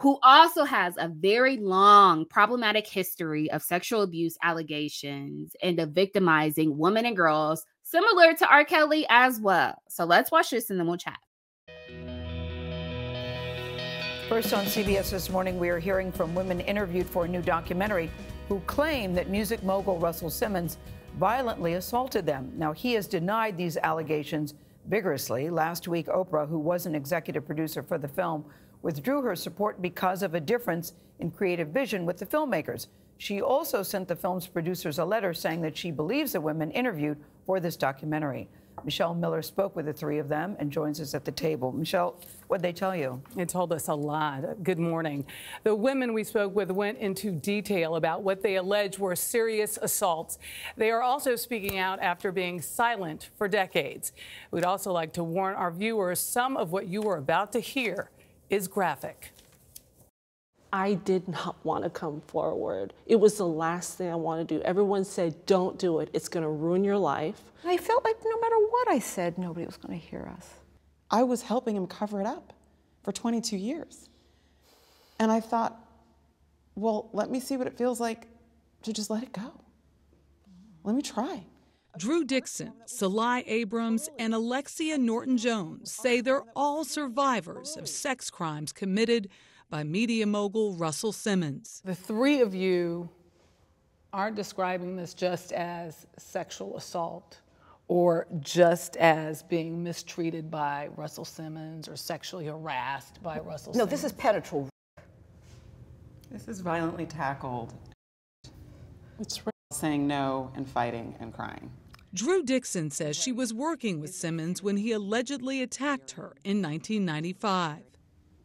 who 0.00 0.18
also 0.22 0.64
has 0.64 0.94
a 0.98 1.08
very 1.08 1.56
long 1.56 2.26
problematic 2.26 2.86
history 2.86 3.50
of 3.52 3.62
sexual 3.62 4.02
abuse 4.02 4.36
allegations 4.42 5.54
and 5.62 5.78
of 5.78 5.90
victimizing 5.90 6.76
women 6.76 7.06
and 7.06 7.16
girls, 7.16 7.64
similar 7.94 8.34
to 8.34 8.48
R. 8.48 8.64
Kelly 8.64 9.06
as 9.08 9.38
well. 9.38 9.80
So 9.88 10.04
let's 10.04 10.32
watch 10.32 10.50
this 10.50 10.68
and 10.70 10.80
then 10.80 10.88
we'll 10.88 10.96
chat. 10.96 11.18
First 14.28 14.52
on 14.52 14.64
CBS 14.64 15.10
this 15.10 15.30
morning, 15.30 15.60
we 15.60 15.68
are 15.68 15.78
hearing 15.78 16.10
from 16.10 16.34
women 16.34 16.58
interviewed 16.58 17.06
for 17.06 17.24
a 17.24 17.28
new 17.28 17.40
documentary 17.40 18.10
who 18.48 18.58
claim 18.60 19.14
that 19.14 19.30
music 19.30 19.62
mogul 19.62 19.98
Russell 19.98 20.30
Simmons 20.30 20.78
violently 21.18 21.74
assaulted 21.74 22.26
them. 22.26 22.50
Now, 22.56 22.72
he 22.72 22.94
has 22.94 23.06
denied 23.06 23.56
these 23.56 23.76
allegations 23.76 24.54
vigorously. 24.88 25.48
Last 25.48 25.86
week, 25.86 26.06
Oprah, 26.06 26.48
who 26.48 26.58
was 26.58 26.86
an 26.86 26.96
executive 26.96 27.46
producer 27.46 27.82
for 27.82 27.96
the 27.96 28.08
film, 28.08 28.44
withdrew 28.82 29.22
her 29.22 29.36
support 29.36 29.80
because 29.80 30.24
of 30.24 30.34
a 30.34 30.40
difference 30.40 30.94
in 31.20 31.30
creative 31.30 31.68
vision 31.68 32.04
with 32.04 32.18
the 32.18 32.26
filmmakers. 32.26 32.88
She 33.18 33.40
also 33.40 33.82
sent 33.82 34.08
the 34.08 34.16
film's 34.16 34.46
producers 34.46 34.98
a 34.98 35.04
letter 35.04 35.34
saying 35.34 35.62
that 35.62 35.76
she 35.76 35.90
believes 35.90 36.32
the 36.32 36.40
women 36.40 36.70
interviewed 36.70 37.18
for 37.46 37.60
this 37.60 37.76
documentary. 37.76 38.48
Michelle 38.82 39.14
Miller 39.14 39.40
spoke 39.40 39.76
with 39.76 39.86
the 39.86 39.92
three 39.92 40.18
of 40.18 40.28
them 40.28 40.56
and 40.58 40.70
joins 40.70 41.00
us 41.00 41.14
at 41.14 41.24
the 41.24 41.32
table. 41.32 41.72
Michelle, 41.72 42.20
what 42.48 42.60
did 42.60 42.64
they 42.64 42.72
tell 42.72 42.94
you? 42.94 43.22
It 43.36 43.48
told 43.48 43.72
us 43.72 43.88
a 43.88 43.94
lot. 43.94 44.62
Good 44.62 44.78
morning. 44.78 45.24
The 45.62 45.74
women 45.74 46.12
we 46.12 46.24
spoke 46.24 46.54
with 46.54 46.70
went 46.70 46.98
into 46.98 47.30
detail 47.30 47.96
about 47.96 48.22
what 48.22 48.42
they 48.42 48.56
allege 48.56 48.98
were 48.98 49.16
serious 49.16 49.78
assaults. 49.80 50.38
They 50.76 50.90
are 50.90 51.02
also 51.02 51.36
speaking 51.36 51.78
out 51.78 52.00
after 52.00 52.32
being 52.32 52.60
silent 52.60 53.30
for 53.38 53.48
decades. 53.48 54.12
We'd 54.50 54.64
also 54.64 54.92
like 54.92 55.12
to 55.14 55.24
warn 55.24 55.54
our 55.54 55.70
viewers 55.70 56.20
some 56.20 56.56
of 56.56 56.72
what 56.72 56.88
you 56.88 57.08
are 57.08 57.16
about 57.16 57.52
to 57.52 57.60
hear 57.60 58.10
is 58.50 58.68
graphic. 58.68 59.33
I 60.74 60.94
did 60.94 61.28
not 61.28 61.56
want 61.64 61.84
to 61.84 61.90
come 61.90 62.20
forward. 62.26 62.92
It 63.06 63.16
was 63.16 63.38
the 63.38 63.46
last 63.46 63.96
thing 63.96 64.10
I 64.10 64.16
wanted 64.16 64.48
to 64.48 64.58
do. 64.58 64.62
Everyone 64.62 65.04
said, 65.04 65.46
don't 65.46 65.78
do 65.78 66.00
it. 66.00 66.10
It's 66.12 66.28
going 66.28 66.42
to 66.42 66.50
ruin 66.50 66.82
your 66.82 66.98
life. 66.98 67.40
I 67.64 67.76
felt 67.78 68.04
like 68.04 68.16
no 68.22 68.40
matter 68.40 68.58
what 68.58 68.88
I 68.88 68.98
said, 68.98 69.38
nobody 69.38 69.64
was 69.64 69.76
going 69.78 69.98
to 69.98 70.06
hear 70.06 70.30
us. 70.36 70.54
I 71.10 71.22
was 71.22 71.42
helping 71.42 71.76
him 71.76 71.86
cover 71.86 72.20
it 72.20 72.26
up 72.26 72.52
for 73.04 73.12
22 73.12 73.56
years. 73.56 74.08
And 75.20 75.30
I 75.30 75.38
thought, 75.40 75.78
well, 76.74 77.08
let 77.12 77.30
me 77.30 77.38
see 77.38 77.56
what 77.56 77.68
it 77.68 77.78
feels 77.78 78.00
like 78.00 78.26
to 78.82 78.92
just 78.92 79.10
let 79.10 79.22
it 79.22 79.32
go. 79.32 79.52
Let 80.82 80.96
me 80.96 81.02
try. 81.02 81.44
Drew 81.96 82.24
Dixon, 82.24 82.72
Sil 82.90 83.10
Lai 83.10 83.44
Abrams, 83.46 84.08
and 84.18 84.34
Alexia 84.34 84.98
Norton 84.98 85.38
Jones 85.38 85.92
say 85.92 86.20
they're 86.20 86.42
all 86.56 86.84
survivors 86.84 87.76
of 87.76 87.88
sex 87.88 88.28
crimes 88.28 88.72
committed 88.72 89.28
by 89.74 89.82
media 89.82 90.24
mogul 90.24 90.72
Russell 90.74 91.10
Simmons. 91.10 91.82
The 91.84 91.96
three 91.96 92.42
of 92.42 92.54
you 92.54 93.08
aren't 94.12 94.36
describing 94.36 94.94
this 94.94 95.14
just 95.14 95.50
as 95.50 96.06
sexual 96.16 96.76
assault 96.76 97.40
or 97.88 98.28
just 98.38 98.96
as 98.98 99.42
being 99.42 99.82
mistreated 99.82 100.48
by 100.48 100.90
Russell 100.94 101.24
Simmons 101.24 101.88
or 101.88 101.96
sexually 101.96 102.46
harassed 102.46 103.20
by 103.20 103.40
Russell 103.40 103.72
no, 103.72 103.78
Simmons. 103.78 103.90
this 103.90 104.04
is 104.04 104.12
penetrable. 104.12 104.68
This 106.30 106.46
is 106.46 106.60
violently 106.60 107.06
tackled. 107.06 107.74
It's 109.18 109.42
saying 109.72 110.06
no 110.06 110.52
and 110.54 110.68
fighting 110.68 111.16
and 111.18 111.34
crying. 111.34 111.68
Drew 112.14 112.44
Dixon 112.44 112.92
says 112.92 113.16
she 113.16 113.32
was 113.32 113.52
working 113.52 114.00
with 114.00 114.14
Simmons 114.14 114.62
when 114.62 114.76
he 114.76 114.92
allegedly 114.92 115.62
attacked 115.62 116.12
her 116.12 116.36
in 116.44 116.62
1995. 116.62 117.78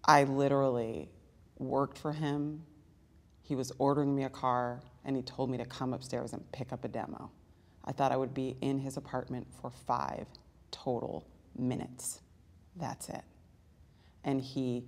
I 0.05 0.24
literally 0.24 1.12
worked 1.60 1.98
for 1.98 2.12
him. 2.12 2.63
He 3.42 3.56
was 3.56 3.72
ordering 3.78 4.16
me 4.16 4.24
a 4.24 4.30
car, 4.30 4.82
and 5.06 5.16
he 5.16 5.22
told 5.22 5.50
me 5.50 5.58
to 5.58 5.66
come 5.66 5.94
upstairs 5.94 6.34
and 6.34 6.51
pick 6.51 6.74
up 6.74 6.84
a 6.86 6.88
demo. 6.88 7.30
I 7.86 7.92
thought 7.92 8.12
I 8.12 8.18
would 8.18 8.34
be 8.34 8.56
in 8.62 8.80
his 8.80 8.98
apartment 8.98 9.48
for 9.62 9.70
five 9.70 10.28
total 10.72 11.28
minutes. 11.58 12.22
That's 12.75 13.10
it. 13.10 13.24
And 14.24 14.42
he 14.42 14.86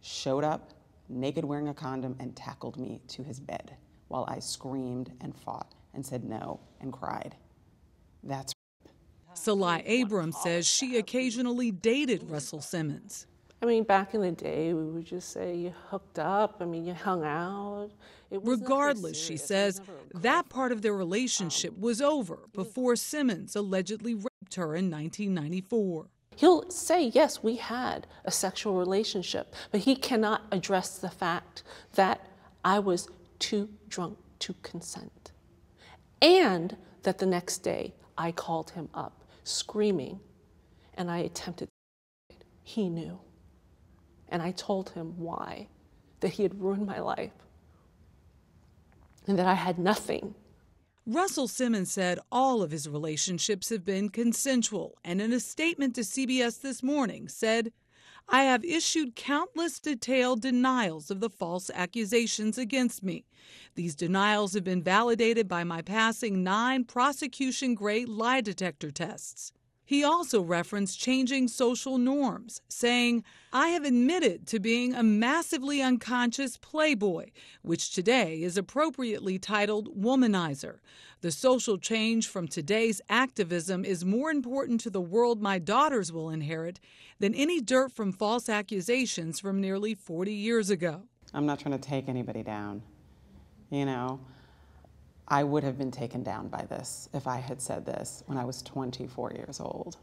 showed 0.00 0.44
up, 0.44 0.72
naked 1.08 1.44
wearing 1.44 1.68
a 1.68 1.74
condom, 1.74 2.16
and 2.18 2.34
tackled 2.34 2.78
me 2.78 3.00
to 3.08 3.22
his 3.22 3.40
bed 3.40 3.76
while 4.08 4.24
I 4.28 4.38
screamed 4.38 5.12
and 5.20 5.34
fought 5.34 5.74
and 5.94 6.04
said 6.04 6.24
no 6.24 6.60
and 6.80 6.92
cried. 6.92 7.36
That's 8.22 8.52
Sil 9.38 9.56
Lai 9.56 9.82
Abrams 9.86 10.36
says 10.38 10.66
she 10.66 10.96
occasionally 10.96 11.70
dated 11.70 12.28
Russell 12.28 12.60
Simmons. 12.60 13.26
I 13.62 13.66
mean, 13.66 13.84
back 13.84 14.14
in 14.14 14.22
the 14.22 14.32
day, 14.32 14.72
we 14.72 14.84
would 14.84 15.04
just 15.04 15.30
say 15.30 15.54
you 15.54 15.74
hooked 15.88 16.18
up. 16.18 16.56
I 16.60 16.64
mean, 16.64 16.86
you 16.86 16.94
hung 16.94 17.24
out. 17.24 17.90
Regardless, 18.30 19.22
she 19.22 19.36
says, 19.36 19.82
that 20.14 20.48
part 20.48 20.72
of 20.72 20.80
their 20.80 20.94
relationship 20.94 21.74
um, 21.74 21.80
was 21.80 22.00
over 22.00 22.38
before 22.54 22.96
Simmons 22.96 23.54
allegedly 23.54 24.14
raped 24.14 24.54
her 24.54 24.74
in 24.74 24.90
1994. 24.90 26.06
He'll 26.36 26.70
say, 26.70 27.08
yes, 27.08 27.42
we 27.42 27.56
had 27.56 28.06
a 28.24 28.30
sexual 28.30 28.78
relationship, 28.78 29.54
but 29.70 29.80
he 29.82 29.94
cannot 29.94 30.42
address 30.52 30.96
the 30.96 31.10
fact 31.10 31.62
that 31.94 32.26
I 32.64 32.78
was 32.78 33.08
too 33.38 33.68
drunk 33.88 34.16
to 34.38 34.54
consent. 34.62 35.32
And 36.22 36.76
that 37.02 37.18
the 37.18 37.26
next 37.26 37.58
day 37.58 37.94
I 38.16 38.32
called 38.32 38.70
him 38.70 38.88
up 38.94 39.24
screaming 39.44 40.20
and 40.94 41.10
I 41.10 41.18
attempted. 41.18 41.68
He 42.62 42.88
knew. 42.88 43.18
And 44.30 44.40
I 44.42 44.52
told 44.52 44.90
him 44.90 45.14
why, 45.18 45.68
that 46.20 46.30
he 46.30 46.44
had 46.44 46.60
ruined 46.60 46.86
my 46.86 47.00
life 47.00 47.32
and 49.26 49.38
that 49.38 49.46
I 49.46 49.54
had 49.54 49.78
nothing. 49.78 50.34
Russell 51.06 51.48
Simmons 51.48 51.90
said 51.90 52.18
all 52.30 52.62
of 52.62 52.70
his 52.70 52.88
relationships 52.88 53.68
have 53.70 53.84
been 53.84 54.10
consensual, 54.10 54.98
and 55.04 55.20
in 55.20 55.32
a 55.32 55.40
statement 55.40 55.94
to 55.94 56.02
CBS 56.02 56.60
this 56.60 56.82
morning 56.82 57.28
said, 57.28 57.72
I 58.28 58.44
have 58.44 58.64
issued 58.64 59.16
countless 59.16 59.80
detailed 59.80 60.42
denials 60.42 61.10
of 61.10 61.20
the 61.20 61.30
false 61.30 61.70
accusations 61.74 62.58
against 62.58 63.02
me. 63.02 63.24
These 63.74 63.96
denials 63.96 64.52
have 64.54 64.62
been 64.62 64.82
validated 64.82 65.48
by 65.48 65.64
my 65.64 65.82
passing 65.82 66.44
nine 66.44 66.84
prosecution 66.84 67.74
grade 67.74 68.08
lie 68.08 68.40
detector 68.40 68.92
tests. 68.92 69.52
He 69.90 70.04
also 70.04 70.40
referenced 70.40 71.00
changing 71.00 71.48
social 71.48 71.98
norms, 71.98 72.60
saying, 72.68 73.24
I 73.52 73.70
have 73.70 73.82
admitted 73.82 74.46
to 74.46 74.60
being 74.60 74.94
a 74.94 75.02
massively 75.02 75.82
unconscious 75.82 76.56
playboy, 76.56 77.30
which 77.62 77.92
today 77.92 78.40
is 78.40 78.56
appropriately 78.56 79.40
titled 79.40 80.00
womanizer. 80.00 80.78
The 81.22 81.32
social 81.32 81.76
change 81.76 82.28
from 82.28 82.46
today's 82.46 83.00
activism 83.08 83.84
is 83.84 84.04
more 84.04 84.30
important 84.30 84.80
to 84.82 84.90
the 84.90 85.00
world 85.00 85.42
my 85.42 85.58
daughters 85.58 86.12
will 86.12 86.30
inherit 86.30 86.78
than 87.18 87.34
any 87.34 87.60
dirt 87.60 87.90
from 87.90 88.12
false 88.12 88.48
accusations 88.48 89.40
from 89.40 89.60
nearly 89.60 89.96
40 89.96 90.32
years 90.32 90.70
ago. 90.70 91.02
I'm 91.34 91.46
not 91.46 91.58
trying 91.58 91.76
to 91.76 91.84
take 91.84 92.08
anybody 92.08 92.44
down. 92.44 92.82
You 93.70 93.86
know, 93.86 94.20
I 95.30 95.44
would 95.44 95.62
have 95.62 95.78
been 95.78 95.92
taken 95.92 96.22
down 96.22 96.48
by 96.48 96.66
this 96.68 97.08
if 97.14 97.26
I 97.26 97.38
had 97.38 97.62
said 97.62 97.86
this 97.86 98.24
when 98.26 98.36
I 98.36 98.44
was 98.44 98.62
24 98.62 99.32
years 99.32 99.60
old. 99.60 99.96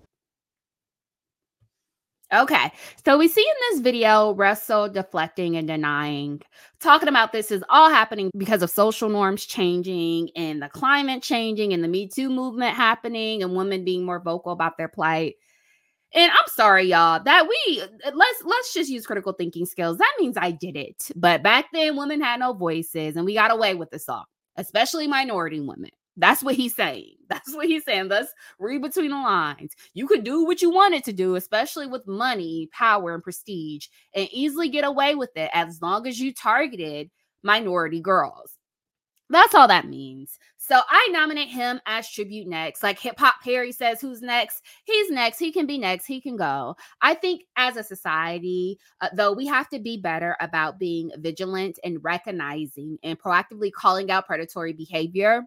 Okay, 2.34 2.72
so 3.06 3.18
we 3.18 3.30
see 3.30 3.42
in 3.42 3.56
this 3.70 3.80
video 3.80 4.34
Russell 4.34 4.90
deflecting 4.90 5.56
and 5.56 5.66
denying, 5.66 6.42
talking 6.82 7.08
about 7.08 7.32
this 7.32 7.52
is 7.52 7.64
all 7.70 7.90
happening 7.90 8.32
because 8.38 8.62
of 8.62 8.70
social 8.70 9.08
norms 9.08 9.46
changing 9.46 10.30
and 10.36 10.62
the 10.62 10.68
climate 10.68 11.24
changing 11.24 11.72
and 11.72 11.82
the 11.82 11.88
Me 11.88 12.06
Too 12.06 12.30
movement 12.30 12.76
happening 12.76 13.44
and 13.44 13.56
women 13.56 13.86
being 13.86 14.04
more 14.04 14.20
vocal 14.20 14.52
about 14.52 14.78
their 14.78 14.90
plight. 14.90 15.36
And 16.14 16.30
I'm 16.30 16.48
sorry, 16.48 16.84
y'all, 16.88 17.24
that 17.24 17.48
we 17.48 17.82
let's 18.14 18.44
let's 18.44 18.74
just 18.74 18.90
use 18.90 19.06
critical 19.06 19.32
thinking 19.32 19.66
skills. 19.66 19.98
That 19.98 20.14
means 20.20 20.36
I 20.38 20.52
did 20.52 20.76
it. 20.76 21.10
But 21.16 21.44
back 21.44 21.68
then, 21.72 21.96
women 21.96 22.22
had 22.22 22.42
no 22.42 22.52
voices, 22.52 23.16
and 23.16 23.26
we 23.26 23.36
got 23.36 23.52
away 23.52 23.74
with 23.74 23.90
this 23.90 24.10
all, 24.10 24.26
especially 24.58 25.08
minority 25.08 25.60
women. 25.60 25.92
That's 26.18 26.42
what 26.44 26.56
he's 26.56 26.76
saying. 26.76 27.14
That's 27.30 27.56
what 27.56 27.68
he's 27.68 27.86
saying. 27.86 28.08
Let's 28.08 28.34
read 28.60 28.82
between 28.82 29.12
the 29.12 29.18
lines. 29.18 29.76
You 29.94 30.08
could 30.08 30.24
do 30.24 30.44
what 30.46 30.62
you 30.62 30.72
wanted 30.72 31.04
to 31.06 31.14
do, 31.14 31.36
especially 31.36 31.88
with 31.88 32.08
money, 32.08 32.70
power, 32.74 33.14
and 33.14 33.24
prestige, 33.24 33.88
and 34.16 34.28
easily 34.32 34.70
get 34.70 34.84
away 34.84 35.16
with 35.16 35.32
it 35.36 35.50
as 35.54 35.82
long 35.82 36.08
as 36.08 36.20
you 36.20 36.34
targeted 36.34 37.10
minority 37.44 38.02
girls. 38.02 38.57
That's 39.30 39.54
all 39.54 39.68
that 39.68 39.88
means. 39.88 40.40
So 40.58 40.80
I 40.90 41.10
nominate 41.12 41.50
him 41.50 41.82
as 41.86 42.10
tribute 42.10 42.48
next. 42.48 42.82
Like 42.82 43.00
Hip 43.00 43.20
Hop 43.20 43.36
Harry 43.44 43.72
says, 43.72 44.00
who's 44.00 44.22
next? 44.22 44.64
He's 44.86 45.10
next. 45.10 45.40
He 45.40 45.52
can 45.52 45.66
be 45.66 45.78
next. 45.78 46.06
He 46.06 46.22
can 46.22 46.38
go. 46.38 46.76
I 47.02 47.14
think 47.14 47.44
as 47.58 47.76
a 47.76 47.84
society, 47.84 48.80
uh, 49.02 49.10
though, 49.14 49.34
we 49.34 49.46
have 49.48 49.70
to 49.70 49.80
be 49.80 49.98
better 49.98 50.38
about 50.40 50.80
being 50.80 51.12
vigilant 51.18 51.78
and 51.84 52.04
recognizing 52.04 52.98
and 53.04 53.20
proactively 53.20 53.72
calling 53.72 54.12
out 54.12 54.28
predatory 54.28 54.74
behavior 54.74 55.44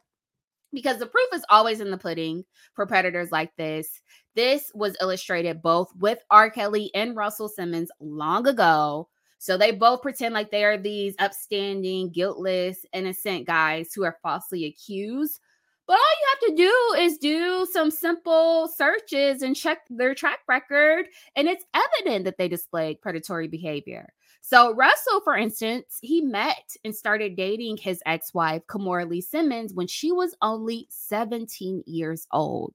because 0.72 0.98
the 0.98 1.06
proof 1.06 1.28
is 1.34 1.44
always 1.48 1.80
in 1.80 1.90
the 1.90 1.98
pudding 1.98 2.44
for 2.74 2.86
predators 2.86 3.32
like 3.32 3.54
this. 3.56 4.00
This 4.34 4.70
was 4.74 4.96
illustrated 5.00 5.62
both 5.62 5.90
with 5.98 6.18
R. 6.30 6.50
Kelly 6.50 6.90
and 6.94 7.16
Russell 7.16 7.48
Simmons 7.48 7.90
long 8.00 8.46
ago. 8.46 9.08
So 9.40 9.56
they 9.56 9.70
both 9.72 10.02
pretend 10.02 10.34
like 10.34 10.50
they 10.50 10.64
are 10.64 10.76
these 10.76 11.14
upstanding, 11.18 12.10
guiltless, 12.10 12.84
innocent 12.92 13.46
guys 13.46 13.90
who 13.94 14.04
are 14.04 14.18
falsely 14.22 14.66
accused. 14.66 15.40
But 15.86 15.94
all 15.94 15.98
you 15.98 16.28
have 16.28 16.40
to 16.50 16.62
do 16.62 17.02
is 17.02 17.16
do 17.16 17.66
some 17.72 17.90
simple 17.90 18.68
searches 18.68 19.40
and 19.40 19.56
check 19.56 19.78
their 19.88 20.14
track 20.14 20.40
record, 20.46 21.06
and 21.36 21.48
it's 21.48 21.64
evident 21.74 22.26
that 22.26 22.36
they 22.36 22.48
displayed 22.48 23.00
predatory 23.00 23.48
behavior. 23.48 24.12
So 24.42 24.74
Russell, 24.74 25.22
for 25.24 25.36
instance, 25.36 25.98
he 26.02 26.20
met 26.20 26.76
and 26.84 26.94
started 26.94 27.34
dating 27.34 27.78
his 27.78 28.02
ex-wife, 28.04 28.62
Kimora 28.68 29.08
Lee 29.08 29.22
Simmons, 29.22 29.72
when 29.72 29.86
she 29.86 30.12
was 30.12 30.36
only 30.42 30.86
17 30.90 31.82
years 31.86 32.26
old. 32.30 32.74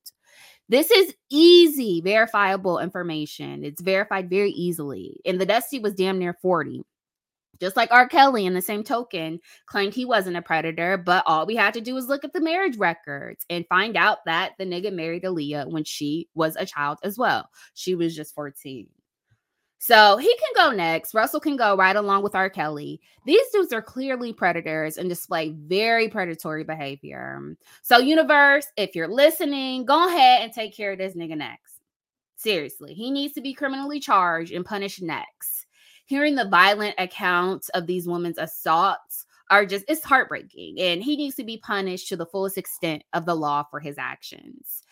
This 0.68 0.90
is 0.90 1.14
easy, 1.30 2.02
verifiable 2.02 2.80
information. 2.80 3.64
It's 3.64 3.82
verified 3.82 4.30
very 4.30 4.52
easily. 4.52 5.20
And 5.26 5.40
the 5.40 5.46
Dusty 5.46 5.80
was 5.80 5.94
damn 5.94 6.18
near 6.18 6.34
40. 6.42 6.84
Just 7.60 7.78
like 7.78 7.92
R. 7.92 8.08
Kelly, 8.08 8.46
in 8.46 8.54
the 8.54 8.62
same 8.62 8.84
token, 8.84 9.40
claimed 9.66 9.94
he 9.94 10.06
wasn't 10.06 10.38
a 10.38 10.42
predator, 10.42 10.98
but 10.98 11.24
all 11.26 11.46
we 11.46 11.56
had 11.56 11.74
to 11.76 11.82
do 11.82 11.94
was 11.94 12.08
look 12.08 12.26
at 12.26 12.34
the 12.34 12.42
marriage 12.42 12.78
records 12.78 13.46
and 13.50 13.66
find 13.68 13.96
out 13.96 14.26
that 14.26 14.54
the 14.58 14.66
nigga 14.66 14.92
married 14.92 15.24
Aaliyah 15.24 15.72
when 15.72 15.84
she 15.84 16.28
was 16.34 16.56
a 16.58 16.66
child 16.66 16.98
as 17.04 17.18
well. 17.18 17.50
She 17.74 17.96
was 17.96 18.16
just 18.16 18.36
14. 18.36 18.88
So 19.78 20.18
he 20.18 20.36
can 20.38 20.70
go 20.70 20.76
next. 20.76 21.14
Russell 21.14 21.40
can 21.40 21.58
go 21.58 21.76
right 21.76 21.96
along 21.96 22.24
with 22.24 22.34
R. 22.34 22.50
Kelly. 22.50 23.02
These 23.26 23.50
dudes 23.52 23.74
are 23.74 23.82
clearly 23.82 24.34
predators 24.34 24.98
and 24.98 25.10
display 25.10 25.50
very 25.52 26.10
predatory 26.10 26.64
behavior. 26.64 27.56
So, 27.84 28.00
universe, 28.00 28.68
if 28.78 28.96
you're 28.96 29.08
listening, 29.08 29.86
go 29.86 30.08
ahead 30.08 30.42
and 30.42 30.54
take 30.54 30.76
care 30.76 30.94
of 30.94 30.98
this 30.98 31.16
nigga 31.16 31.38
next. 31.38 31.80
Seriously, 32.36 32.94
he 32.94 33.12
needs 33.12 33.34
to 33.34 33.42
be 33.42 33.54
criminally 33.54 34.00
charged 34.00 34.52
and 34.52 34.66
punished 34.66 35.02
next. 35.02 35.66
Hearing 36.06 36.36
the 36.36 36.50
violent 36.50 36.96
accounts 36.98 37.70
of 37.70 37.88
these 37.88 38.08
women's 38.08 38.38
assaults 38.38 39.26
are 39.50 39.66
just, 39.66 39.86
it's 39.88 40.04
heartbreaking. 40.04 40.80
And 40.80 41.04
he 41.04 41.16
needs 41.18 41.36
to 41.36 41.44
be 41.44 41.58
punished 41.58 42.08
to 42.10 42.16
the 42.16 42.26
fullest 42.26 42.58
extent 42.58 43.04
of 43.14 43.26
the 43.26 43.36
law 43.36 43.64
for 43.70 43.80
his 43.80 43.98
actions. 43.98 44.84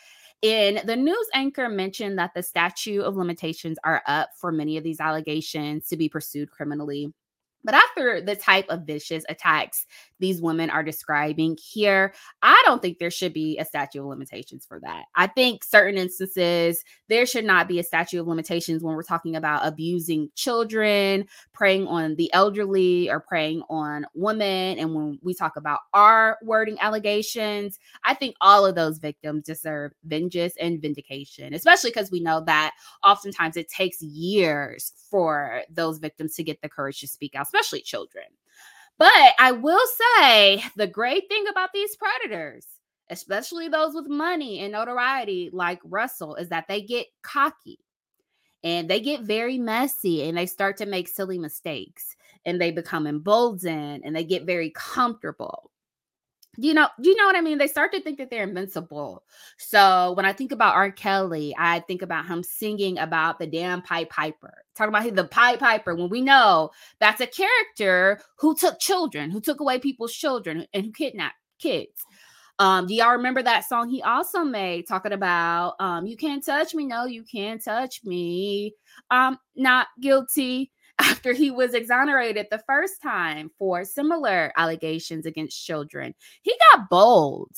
And 0.44 0.82
the 0.86 0.98
news 0.98 1.28
anchor 1.34 1.70
mentioned 1.70 2.20
that 2.20 2.34
the 2.36 2.44
statute 2.44 3.02
of 3.02 3.16
limitations 3.16 3.78
are 3.84 4.04
up 4.08 4.32
for 4.38 4.52
many 4.52 4.78
of 4.78 4.84
these 4.84 5.00
allegations 5.00 5.88
to 5.88 5.98
be 5.98 6.10
pursued 6.10 6.52
criminally. 6.52 7.14
But 7.64 7.76
after 7.76 8.22
the 8.22 8.36
type 8.36 8.66
of 8.70 8.82
vicious 8.82 9.24
attacks 9.30 9.86
these 10.20 10.42
women 10.42 10.70
are 10.70 10.84
describing 10.84 11.58
here, 11.62 12.14
I 12.42 12.62
don't 12.66 12.82
think 12.82 13.00
there 13.00 13.12
should 13.12 13.34
be 13.34 13.58
a 13.58 13.66
statute 13.66 14.02
of 14.02 14.08
limitations 14.08 14.66
for 14.66 14.80
that. 14.82 15.06
I 15.16 15.28
think 15.28 15.64
certain 15.64 15.98
instances 15.98 16.84
there 17.10 17.26
should 17.26 17.46
not 17.46 17.68
be 17.68 17.80
a 17.80 17.84
statute 17.84 18.20
of 18.20 18.28
limitations 18.28 18.84
when 18.84 18.96
we're 18.96 19.04
talking 19.04 19.36
about 19.36 19.66
abusing 19.66 20.30
children, 20.36 21.26
preying 21.54 21.88
on 21.88 22.16
the 22.16 22.34
elderly, 22.34 23.10
or 23.10 23.20
preying 23.20 23.62
on 23.70 24.06
women. 24.14 24.80
And 24.80 24.94
when 24.96 25.20
we 25.22 25.34
talk 25.34 25.56
about 25.56 25.80
our 25.94 26.38
wording 26.42 26.78
allegations, 26.80 27.80
I 28.04 28.14
think 28.14 28.36
all 28.42 28.66
of 28.66 28.76
those 28.76 28.98
victims 28.98 29.44
deserve 29.44 29.94
vengeance 30.06 30.56
and 30.60 30.82
vindication, 30.82 31.54
especially 31.54 31.92
because 31.92 32.12
we 32.12 32.20
know 32.20 32.42
that 32.46 32.74
oftentimes 33.04 33.58
it 33.58 33.70
takes 33.70 34.02
years 34.02 34.94
for 35.10 35.62
those 35.70 36.00
victims 36.00 36.36
to 36.36 36.44
get 36.44 36.62
the 36.62 36.70
courage 36.70 37.00
to 37.02 37.08
speak 37.08 37.36
out 37.36 37.48
especially 37.54 37.82
children. 37.82 38.26
But 38.98 39.34
I 39.40 39.52
will 39.52 39.86
say 40.16 40.64
the 40.76 40.88
great 40.88 41.28
thing 41.28 41.46
about 41.50 41.70
these 41.74 41.96
predators, 41.96 42.66
especially 43.10 43.68
those 43.68 43.94
with 43.94 44.08
money 44.08 44.60
and 44.60 44.72
notoriety 44.72 45.50
like 45.52 45.80
Russell, 45.84 46.36
is 46.36 46.50
that 46.50 46.68
they 46.68 46.82
get 46.82 47.08
cocky 47.22 47.80
and 48.64 48.90
they 48.90 49.00
get 49.00 49.22
very 49.22 49.58
messy 49.58 50.28
and 50.28 50.38
they 50.38 50.46
start 50.46 50.78
to 50.78 50.86
make 50.86 51.08
silly 51.08 51.38
mistakes 51.38 52.16
and 52.46 52.62
they 52.62 52.72
become 52.72 53.08
emboldened 53.08 54.04
and 54.06 54.16
they 54.16 54.24
get 54.24 54.46
very 54.46 54.72
comfortable 54.76 55.72
you 56.58 56.74
know, 56.74 56.88
do 57.02 57.10
you 57.10 57.16
know 57.16 57.26
what 57.26 57.36
I 57.36 57.42
mean? 57.42 57.58
They 57.58 57.68
start 57.68 57.92
to 57.94 58.02
think 58.02 58.20
that 58.20 58.30
they're 58.30 58.44
invincible. 58.44 59.24
So 59.58 60.14
when 60.14 60.26
I 60.26 60.34
think 60.34 60.52
about 60.52 60.76
R. 60.76 60.92
Kelly, 60.92 61.56
I 61.58 61.80
think 61.80 62.02
about 62.04 62.28
him 62.28 62.44
singing 62.44 63.00
about 63.00 63.40
the 63.40 63.48
damn 63.48 63.82
Pied 63.82 64.10
Piper, 64.10 64.63
talking 64.76 64.94
about 64.94 65.16
the 65.16 65.26
Pied 65.26 65.60
Piper. 65.60 65.96
When 65.96 66.10
we 66.10 66.22
know 66.22 66.72
that's 67.00 67.22
a 67.22 67.28
character 67.28 68.20
who 68.38 68.56
took 68.56 68.80
children, 68.80 69.32
who 69.32 69.42
took 69.42 69.60
away 69.60 69.80
people's 69.80 70.14
children, 70.14 70.66
and 70.74 70.86
who 70.86 70.92
kidnapped 70.92 71.36
kids. 71.60 72.04
Um, 72.60 72.86
do 72.86 72.94
y'all 72.94 73.14
remember 73.14 73.42
that 73.42 73.68
song 73.68 73.90
he 73.90 74.02
also 74.04 74.44
made 74.44 74.88
talking 74.88 75.12
about 75.12 75.74
um, 75.80 76.06
you 76.06 76.16
can't 76.16 76.46
touch 76.46 76.76
me, 76.76 76.86
no, 76.86 77.06
you 77.06 77.24
can't 77.24 77.64
touch 77.64 78.02
me. 78.04 78.76
I'm 79.10 79.38
not 79.56 79.88
guilty 80.00 80.72
after 81.00 81.34
he 81.34 81.50
was 81.50 81.74
exonerated 81.74 82.48
the 82.52 82.64
first 82.68 83.02
time 83.02 83.50
for 83.58 83.84
similar 83.84 84.54
allegations 84.56 85.26
against 85.26 85.66
children. 85.66 86.14
He 86.44 86.56
got 86.72 86.90
bold. 86.90 87.56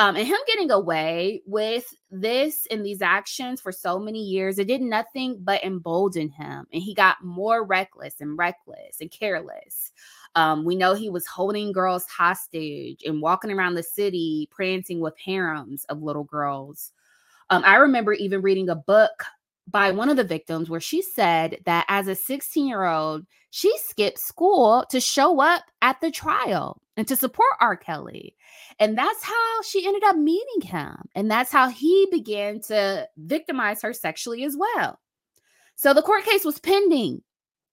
Um, 0.00 0.16
and 0.16 0.26
him 0.26 0.38
getting 0.46 0.70
away 0.70 1.42
with 1.44 1.94
this 2.10 2.66
and 2.70 2.82
these 2.82 3.02
actions 3.02 3.60
for 3.60 3.70
so 3.70 3.98
many 3.98 4.22
years, 4.22 4.58
it 4.58 4.66
did 4.66 4.80
nothing 4.80 5.36
but 5.42 5.62
embolden 5.62 6.30
him. 6.30 6.66
And 6.72 6.82
he 6.82 6.94
got 6.94 7.22
more 7.22 7.66
reckless 7.66 8.22
and 8.22 8.38
reckless 8.38 9.02
and 9.02 9.10
careless. 9.10 9.92
Um, 10.36 10.64
we 10.64 10.74
know 10.74 10.94
he 10.94 11.10
was 11.10 11.26
holding 11.26 11.70
girls 11.70 12.06
hostage 12.06 13.02
and 13.04 13.20
walking 13.20 13.50
around 13.50 13.74
the 13.74 13.82
city 13.82 14.48
prancing 14.50 15.00
with 15.00 15.18
harems 15.18 15.84
of 15.90 16.02
little 16.02 16.24
girls. 16.24 16.92
Um, 17.50 17.62
I 17.66 17.76
remember 17.76 18.14
even 18.14 18.40
reading 18.40 18.70
a 18.70 18.76
book 18.76 19.24
by 19.70 19.90
one 19.90 20.08
of 20.08 20.16
the 20.16 20.24
victims 20.24 20.68
where 20.68 20.80
she 20.80 21.02
said 21.02 21.58
that 21.64 21.84
as 21.88 22.08
a 22.08 22.14
16 22.14 22.66
year 22.66 22.84
old, 22.84 23.24
she 23.50 23.76
skipped 23.78 24.18
school 24.18 24.84
to 24.90 25.00
show 25.00 25.40
up 25.40 25.64
at 25.82 26.00
the 26.00 26.10
trial 26.10 26.80
and 26.96 27.06
to 27.08 27.16
support 27.16 27.50
R. 27.60 27.76
Kelly. 27.76 28.36
And 28.78 28.96
that's 28.96 29.22
how 29.22 29.62
she 29.62 29.86
ended 29.86 30.04
up 30.04 30.16
meeting 30.16 30.62
him. 30.62 30.96
And 31.14 31.30
that's 31.30 31.52
how 31.52 31.68
he 31.68 32.08
began 32.10 32.60
to 32.62 33.08
victimize 33.16 33.82
her 33.82 33.92
sexually 33.92 34.44
as 34.44 34.56
well. 34.56 34.98
So 35.76 35.94
the 35.94 36.02
court 36.02 36.24
case 36.24 36.44
was 36.44 36.60
pending. 36.60 37.22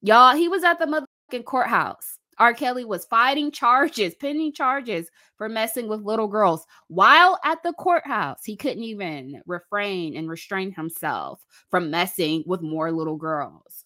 Y'all, 0.02 0.36
he 0.36 0.48
was 0.48 0.64
at 0.64 0.80
the 0.80 0.86
motherfucking 0.86 1.46
courthouse. 1.46 2.17
R. 2.40 2.54
Kelly 2.54 2.86
was 2.86 3.06
fighting 3.06 3.52
charges, 3.52 4.16
pending 4.16 4.54
charges 4.54 5.10
for 5.38 5.50
messing 5.50 5.88
with 5.88 6.02
little 6.02 6.28
girls 6.28 6.66
while 6.88 7.40
at 7.44 7.64
the 7.64 7.74
courthouse. 7.74 8.44
He 8.46 8.56
couldn't 8.56 8.84
even 8.84 9.42
refrain 9.46 10.16
and 10.16 10.30
restrain 10.30 10.72
himself 10.72 11.44
from 11.70 11.90
messing 11.90 12.44
with 12.46 12.62
more 12.62 12.92
little 12.92 13.18
girls. 13.18 13.86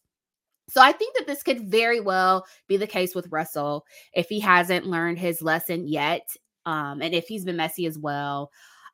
So 0.69 0.81
I 0.81 0.93
think 0.93 1.17
that 1.17 1.27
this 1.27 1.43
could 1.43 1.69
very 1.69 1.99
well 1.99 2.45
be 2.67 2.77
the 2.77 2.87
case 2.87 3.13
with 3.13 3.31
Russell 3.31 3.85
if 4.13 4.29
he 4.29 4.39
hasn't 4.39 4.85
learned 4.85 5.19
his 5.19 5.41
lesson 5.41 5.87
yet. 5.87 6.29
Um, 6.65 7.01
and 7.01 7.13
if 7.13 7.27
he's 7.27 7.43
been 7.43 7.57
messy 7.57 7.85
as 7.87 7.97
well. 7.97 8.51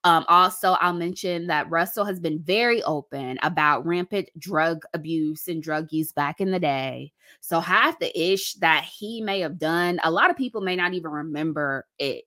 Um, 0.08 0.24
also, 0.30 0.78
I'll 0.80 0.94
mention 0.94 1.48
that 1.48 1.70
Russell 1.70 2.06
has 2.06 2.18
been 2.18 2.40
very 2.40 2.82
open 2.84 3.38
about 3.44 3.86
rampant 3.86 4.30
drug 4.40 4.84
abuse 4.94 5.50
and 5.50 5.62
drug 5.62 5.92
use 5.92 6.14
back 6.14 6.40
in 6.40 6.52
the 6.52 6.62
day. 6.62 7.12
So, 7.42 7.60
half 7.60 8.00
the 8.00 8.18
ish 8.18 8.54
that 8.54 8.86
he 8.86 9.20
may 9.20 9.42
have 9.42 9.60
done, 9.60 10.00
a 10.06 10.10
lot 10.10 10.30
of 10.30 10.38
people 10.38 10.62
may 10.62 10.78
not 10.78 10.94
even 10.94 11.12
remember 11.12 11.88
it, 12.00 12.24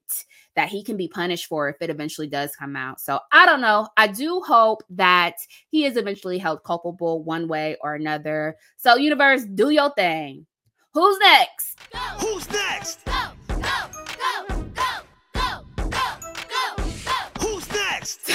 that 0.57 0.69
he 0.69 0.85
can 0.85 0.99
be 0.99 1.09
punished 1.09 1.47
for 1.47 1.71
if 1.71 1.77
it 1.81 1.89
eventually 1.89 2.27
does 2.27 2.55
come 2.55 2.77
out. 2.77 3.01
So, 3.01 3.19
I 3.33 3.47
don't 3.47 3.63
know. 3.63 3.89
I 3.97 4.09
do 4.09 4.43
hope 4.47 4.83
that 4.91 5.37
he 5.71 5.87
is 5.87 5.97
eventually 5.97 6.37
held 6.37 6.63
culpable 6.65 7.25
one 7.25 7.49
way 7.49 7.79
or 7.81 7.95
another. 7.95 8.57
So, 8.77 8.97
universe, 8.97 9.47
do 9.47 9.71
your 9.71 9.91
thing. 9.95 10.45
Who's 10.93 11.19
next? 11.21 11.79
Who's 11.81 11.95
next? 11.95 12.00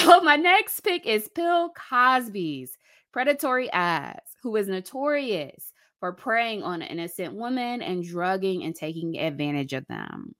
So 0.06 0.20
my 0.20 0.36
next 0.36 0.78
pick 0.82 1.04
is 1.04 1.28
Bill 1.34 1.70
Cosby's 1.70 2.78
predatory 3.12 3.68
ass, 3.72 4.20
who 4.40 4.54
is 4.54 4.68
notorious 4.68 5.72
for 5.98 6.12
preying 6.12 6.62
on 6.62 6.80
innocent 6.80 7.34
women 7.34 7.82
and 7.82 8.04
drugging 8.04 8.62
and 8.62 8.72
taking 8.72 9.18
advantage 9.18 9.72
of 9.72 9.84
them. 9.88 10.36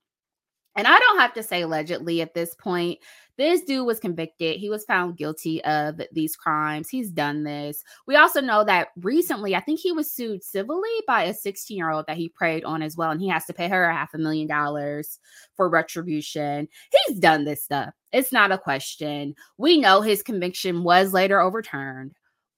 And 0.77 0.87
I 0.87 0.97
don't 0.97 1.19
have 1.19 1.33
to 1.33 1.43
say 1.43 1.63
allegedly 1.63 2.21
at 2.21 2.33
this 2.33 2.55
point. 2.55 2.99
This 3.37 3.61
dude 3.61 3.85
was 3.85 3.99
convicted. 3.99 4.59
He 4.59 4.69
was 4.69 4.83
found 4.85 5.17
guilty 5.17 5.63
of 5.63 6.01
these 6.11 6.35
crimes. 6.35 6.89
He's 6.89 7.11
done 7.11 7.43
this. 7.43 7.83
We 8.07 8.15
also 8.15 8.41
know 8.41 8.63
that 8.63 8.89
recently, 8.97 9.55
I 9.55 9.59
think 9.59 9.79
he 9.79 9.91
was 9.91 10.11
sued 10.11 10.43
civilly 10.43 10.89
by 11.05 11.23
a 11.23 11.33
16 11.33 11.77
year 11.77 11.91
old 11.91 12.07
that 12.07 12.17
he 12.17 12.29
preyed 12.29 12.63
on 12.63 12.81
as 12.81 12.97
well. 12.97 13.11
And 13.11 13.21
he 13.21 13.27
has 13.29 13.45
to 13.45 13.53
pay 13.53 13.67
her 13.67 13.83
a 13.85 13.93
half 13.93 14.13
a 14.15 14.17
million 14.17 14.47
dollars 14.47 15.19
for 15.55 15.69
retribution. 15.69 16.67
He's 17.07 17.19
done 17.19 17.45
this 17.45 17.63
stuff. 17.63 17.93
It's 18.11 18.33
not 18.33 18.51
a 18.51 18.57
question. 18.57 19.35
We 19.57 19.79
know 19.79 20.01
his 20.01 20.23
conviction 20.23 20.83
was 20.83 21.13
later 21.13 21.39
overturned. 21.39 22.13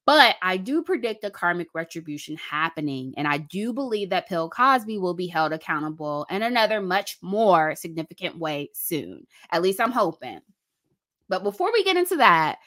But 0.06 0.38
I 0.42 0.58
do 0.58 0.82
predict 0.82 1.24
a 1.24 1.30
karmic 1.30 1.68
retribution 1.76 2.36
happening. 2.38 3.14
And 3.16 3.28
I 3.28 3.38
do 3.38 3.74
believe 3.74 4.10
that 4.10 4.28
Bill 4.28 4.50
Cosby 4.50 4.98
will 4.98 5.14
be 5.14 5.28
held 5.28 5.54
accountable 5.54 6.26
in 6.32 6.42
another 6.42 6.82
much 6.82 7.20
more 7.22 7.76
significant 7.76 8.40
way 8.40 8.72
soon. 8.74 9.28
At 9.52 9.62
least 9.62 9.80
I'm 9.80 9.92
hoping. 9.92 10.40
But 11.30 11.44
before 11.44 11.72
we 11.72 11.84
get 11.84 11.96
into 11.96 12.18
that, 12.18 12.58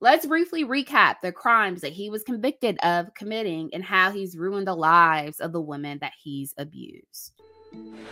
let's 0.00 0.26
briefly 0.26 0.64
recap 0.64 1.16
the 1.22 1.32
crimes 1.32 1.80
that 1.80 1.94
he 1.94 2.10
was 2.10 2.22
convicted 2.22 2.78
of 2.82 3.14
committing 3.14 3.70
and 3.72 3.82
how 3.82 4.12
he's 4.12 4.36
ruined 4.36 4.66
the 4.66 4.74
lives 4.74 5.40
of 5.40 5.52
the 5.52 5.60
women 5.60 5.98
that 6.02 6.12
he's 6.22 6.54
abused. 6.58 7.32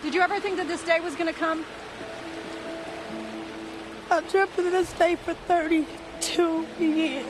Did 0.02 0.14
you 0.14 0.22
ever 0.22 0.40
think 0.40 0.56
that 0.56 0.66
this 0.66 0.82
day 0.82 0.98
was 1.00 1.14
going 1.14 1.32
to 1.32 1.38
come? 1.38 1.64
I've 4.10 4.28
dreamt 4.30 4.56
of 4.56 4.64
this 4.64 4.92
day 4.94 5.16
for 5.16 5.34
32 5.34 6.66
years. 6.80 7.26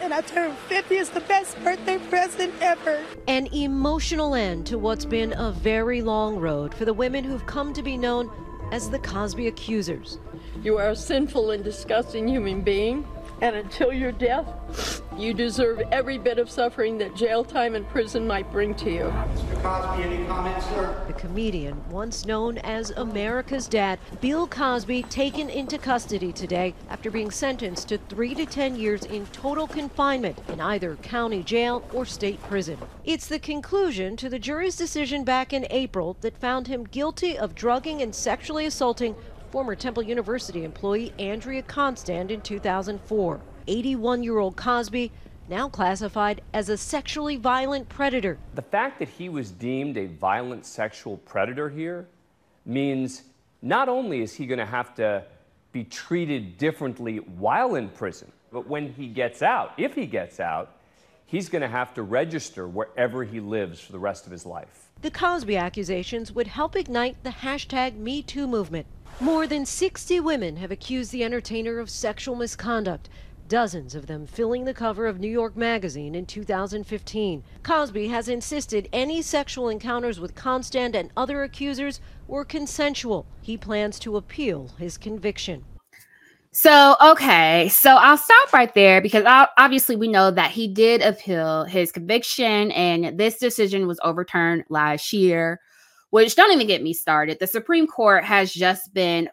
And 0.00 0.14
I 0.14 0.22
turned 0.22 0.56
50 0.56 0.96
as 0.96 1.10
the 1.10 1.20
best 1.20 1.62
birthday 1.62 1.98
present 1.98 2.54
ever. 2.62 3.04
An 3.28 3.48
emotional 3.48 4.34
end 4.34 4.66
to 4.68 4.78
what's 4.78 5.04
been 5.04 5.34
a 5.34 5.52
very 5.52 6.00
long 6.00 6.36
road 6.36 6.72
for 6.72 6.86
the 6.86 6.94
women 6.94 7.22
who've 7.22 7.44
come 7.44 7.74
to 7.74 7.82
be 7.82 7.98
known 7.98 8.30
as 8.70 8.90
the 8.90 8.98
Cosby 8.98 9.46
accusers. 9.46 10.18
You 10.62 10.78
are 10.78 10.90
a 10.90 10.96
sinful 10.96 11.50
and 11.50 11.64
disgusting 11.64 12.28
human 12.28 12.62
being, 12.62 13.06
and 13.40 13.56
until 13.56 13.92
your 13.92 14.12
death, 14.12 15.02
you 15.16 15.34
deserve 15.34 15.82
every 15.92 16.18
bit 16.18 16.38
of 16.38 16.50
suffering 16.50 16.98
that 16.98 17.14
jail 17.14 17.44
time 17.44 17.74
and 17.74 17.88
prison 17.88 18.26
might 18.26 18.50
bring 18.52 18.74
to 18.74 18.90
you. 18.90 19.02
Mr. 19.02 19.62
Cosby, 19.62 20.02
any 20.02 20.24
comments, 20.26 20.66
sir? 20.66 21.04
The 21.06 21.12
comedian, 21.14 21.82
once 21.90 22.24
known 22.24 22.58
as 22.58 22.90
America's 22.90 23.66
Dad, 23.66 23.98
Bill 24.20 24.46
Cosby, 24.46 25.02
taken 25.04 25.50
into 25.50 25.78
custody 25.78 26.32
today 26.32 26.74
after 26.88 27.10
being 27.10 27.30
sentenced 27.30 27.88
to 27.88 27.98
three 27.98 28.34
to 28.34 28.46
10 28.46 28.76
years 28.76 29.04
in 29.04 29.26
total 29.26 29.66
confinement 29.66 30.38
in 30.48 30.60
either 30.60 30.96
county 30.96 31.42
jail 31.42 31.82
or 31.92 32.06
state 32.06 32.42
prison. 32.44 32.78
It's 33.04 33.26
the 33.26 33.38
conclusion 33.38 34.16
to 34.16 34.28
the 34.28 34.38
jury's 34.38 34.76
decision 34.76 35.24
back 35.24 35.52
in 35.52 35.66
April 35.70 36.16
that 36.20 36.38
found 36.38 36.68
him 36.68 36.84
guilty 36.84 37.36
of 37.36 37.54
drugging 37.54 38.00
and 38.02 38.14
sexually 38.14 38.66
assaulting 38.66 39.16
former 39.50 39.74
Temple 39.74 40.04
University 40.04 40.64
employee 40.64 41.12
Andrea 41.18 41.62
Constand 41.62 42.30
in 42.30 42.40
2004. 42.40 43.40
81 43.70 44.24
year 44.24 44.38
old 44.38 44.56
Cosby 44.56 45.12
now 45.48 45.68
classified 45.68 46.42
as 46.52 46.68
a 46.68 46.76
sexually 46.76 47.36
violent 47.36 47.88
predator. 47.88 48.36
The 48.54 48.62
fact 48.62 48.98
that 48.98 49.08
he 49.08 49.28
was 49.28 49.52
deemed 49.52 49.96
a 49.96 50.06
violent 50.06 50.66
sexual 50.66 51.18
predator 51.18 51.68
here 51.68 52.08
means 52.66 53.22
not 53.62 53.88
only 53.88 54.22
is 54.22 54.34
he 54.34 54.46
going 54.46 54.58
to 54.58 54.66
have 54.66 54.94
to 54.96 55.24
be 55.72 55.84
treated 55.84 56.58
differently 56.58 57.18
while 57.18 57.76
in 57.76 57.88
prison, 57.90 58.32
but 58.52 58.66
when 58.66 58.92
he 58.92 59.06
gets 59.06 59.40
out, 59.40 59.72
if 59.76 59.94
he 59.94 60.06
gets 60.06 60.40
out, 60.40 60.76
he's 61.26 61.48
going 61.48 61.62
to 61.62 61.68
have 61.68 61.94
to 61.94 62.02
register 62.02 62.66
wherever 62.66 63.22
he 63.22 63.38
lives 63.38 63.80
for 63.80 63.92
the 63.92 63.98
rest 63.98 64.26
of 64.26 64.32
his 64.32 64.44
life. 64.44 64.90
The 65.02 65.12
Cosby 65.12 65.56
accusations 65.56 66.32
would 66.32 66.48
help 66.48 66.74
ignite 66.74 67.22
the 67.22 67.30
hashtag 67.30 67.96
MeToo 67.96 68.48
movement. 68.48 68.86
More 69.20 69.46
than 69.46 69.66
60 69.66 70.18
women 70.20 70.56
have 70.56 70.70
accused 70.70 71.12
the 71.12 71.24
entertainer 71.24 71.78
of 71.78 71.90
sexual 71.90 72.36
misconduct, 72.36 73.08
dozens 73.50 73.96
of 73.96 74.06
them 74.06 74.26
filling 74.26 74.64
the 74.64 74.72
cover 74.72 75.06
of 75.06 75.18
New 75.18 75.28
York 75.28 75.56
Magazine 75.56 76.14
in 76.14 76.24
2015. 76.24 77.42
Cosby 77.64 78.08
has 78.08 78.28
insisted 78.28 78.88
any 78.92 79.20
sexual 79.20 79.68
encounters 79.68 80.20
with 80.20 80.36
Constand 80.36 80.94
and 80.94 81.10
other 81.16 81.42
accusers 81.42 82.00
were 82.28 82.44
consensual. 82.44 83.26
He 83.42 83.58
plans 83.58 83.98
to 83.98 84.16
appeal 84.16 84.70
his 84.78 84.96
conviction. 84.96 85.64
So, 86.52 86.96
okay. 87.04 87.68
So 87.68 87.96
I'll 87.96 88.16
stop 88.16 88.52
right 88.52 88.72
there 88.72 89.02
because 89.02 89.24
obviously 89.58 89.96
we 89.96 90.08
know 90.08 90.30
that 90.30 90.52
he 90.52 90.68
did 90.68 91.02
appeal 91.02 91.64
his 91.64 91.90
conviction 91.90 92.70
and 92.70 93.18
this 93.18 93.38
decision 93.38 93.88
was 93.88 93.98
overturned 94.02 94.64
last 94.68 95.12
year 95.12 95.60
which 96.10 96.34
don't 96.34 96.52
even 96.52 96.66
get 96.66 96.82
me 96.82 96.92
started. 96.92 97.38
The 97.38 97.46
Supreme 97.46 97.86
Court 97.86 98.24
has 98.24 98.52
just 98.52 98.92
been 98.92 99.28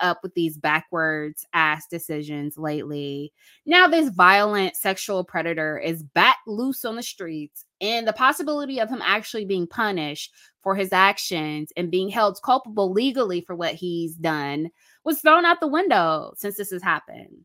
up 0.00 0.20
with 0.22 0.34
these 0.34 0.56
backwards 0.56 1.46
ass 1.52 1.86
decisions 1.90 2.56
lately. 2.56 3.32
Now, 3.66 3.88
this 3.88 4.10
violent 4.10 4.76
sexual 4.76 5.24
predator 5.24 5.78
is 5.78 6.02
back 6.02 6.36
loose 6.46 6.84
on 6.84 6.96
the 6.96 7.02
streets, 7.02 7.64
and 7.80 8.06
the 8.06 8.12
possibility 8.12 8.80
of 8.80 8.88
him 8.88 9.02
actually 9.02 9.44
being 9.44 9.66
punished 9.66 10.32
for 10.62 10.74
his 10.74 10.92
actions 10.92 11.72
and 11.76 11.90
being 11.90 12.08
held 12.08 12.38
culpable 12.44 12.92
legally 12.92 13.40
for 13.40 13.56
what 13.56 13.74
he's 13.74 14.14
done 14.14 14.70
was 15.04 15.20
thrown 15.20 15.44
out 15.44 15.60
the 15.60 15.66
window 15.66 16.32
since 16.36 16.56
this 16.56 16.70
has 16.70 16.82
happened. 16.82 17.44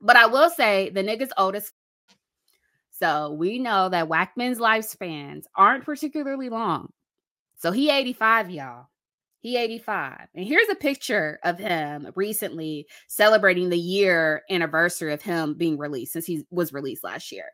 But 0.00 0.16
I 0.16 0.26
will 0.26 0.50
say 0.50 0.90
the 0.90 1.02
nigga's 1.02 1.32
oldest. 1.36 1.72
So 2.92 3.32
we 3.32 3.58
know 3.58 3.88
that 3.88 4.08
Wackman's 4.08 4.58
lifespans 4.58 5.44
aren't 5.54 5.84
particularly 5.84 6.48
long. 6.48 6.92
So 7.58 7.72
he 7.72 7.90
85, 7.90 8.50
y'all. 8.50 8.86
He 9.46 9.56
85. 9.56 10.26
And 10.34 10.44
here's 10.44 10.68
a 10.70 10.74
picture 10.74 11.38
of 11.44 11.56
him 11.56 12.10
recently 12.16 12.88
celebrating 13.06 13.68
the 13.68 13.78
year 13.78 14.42
anniversary 14.50 15.12
of 15.12 15.22
him 15.22 15.54
being 15.54 15.78
released 15.78 16.14
since 16.14 16.26
he 16.26 16.44
was 16.50 16.72
released 16.72 17.04
last 17.04 17.30
year. 17.30 17.44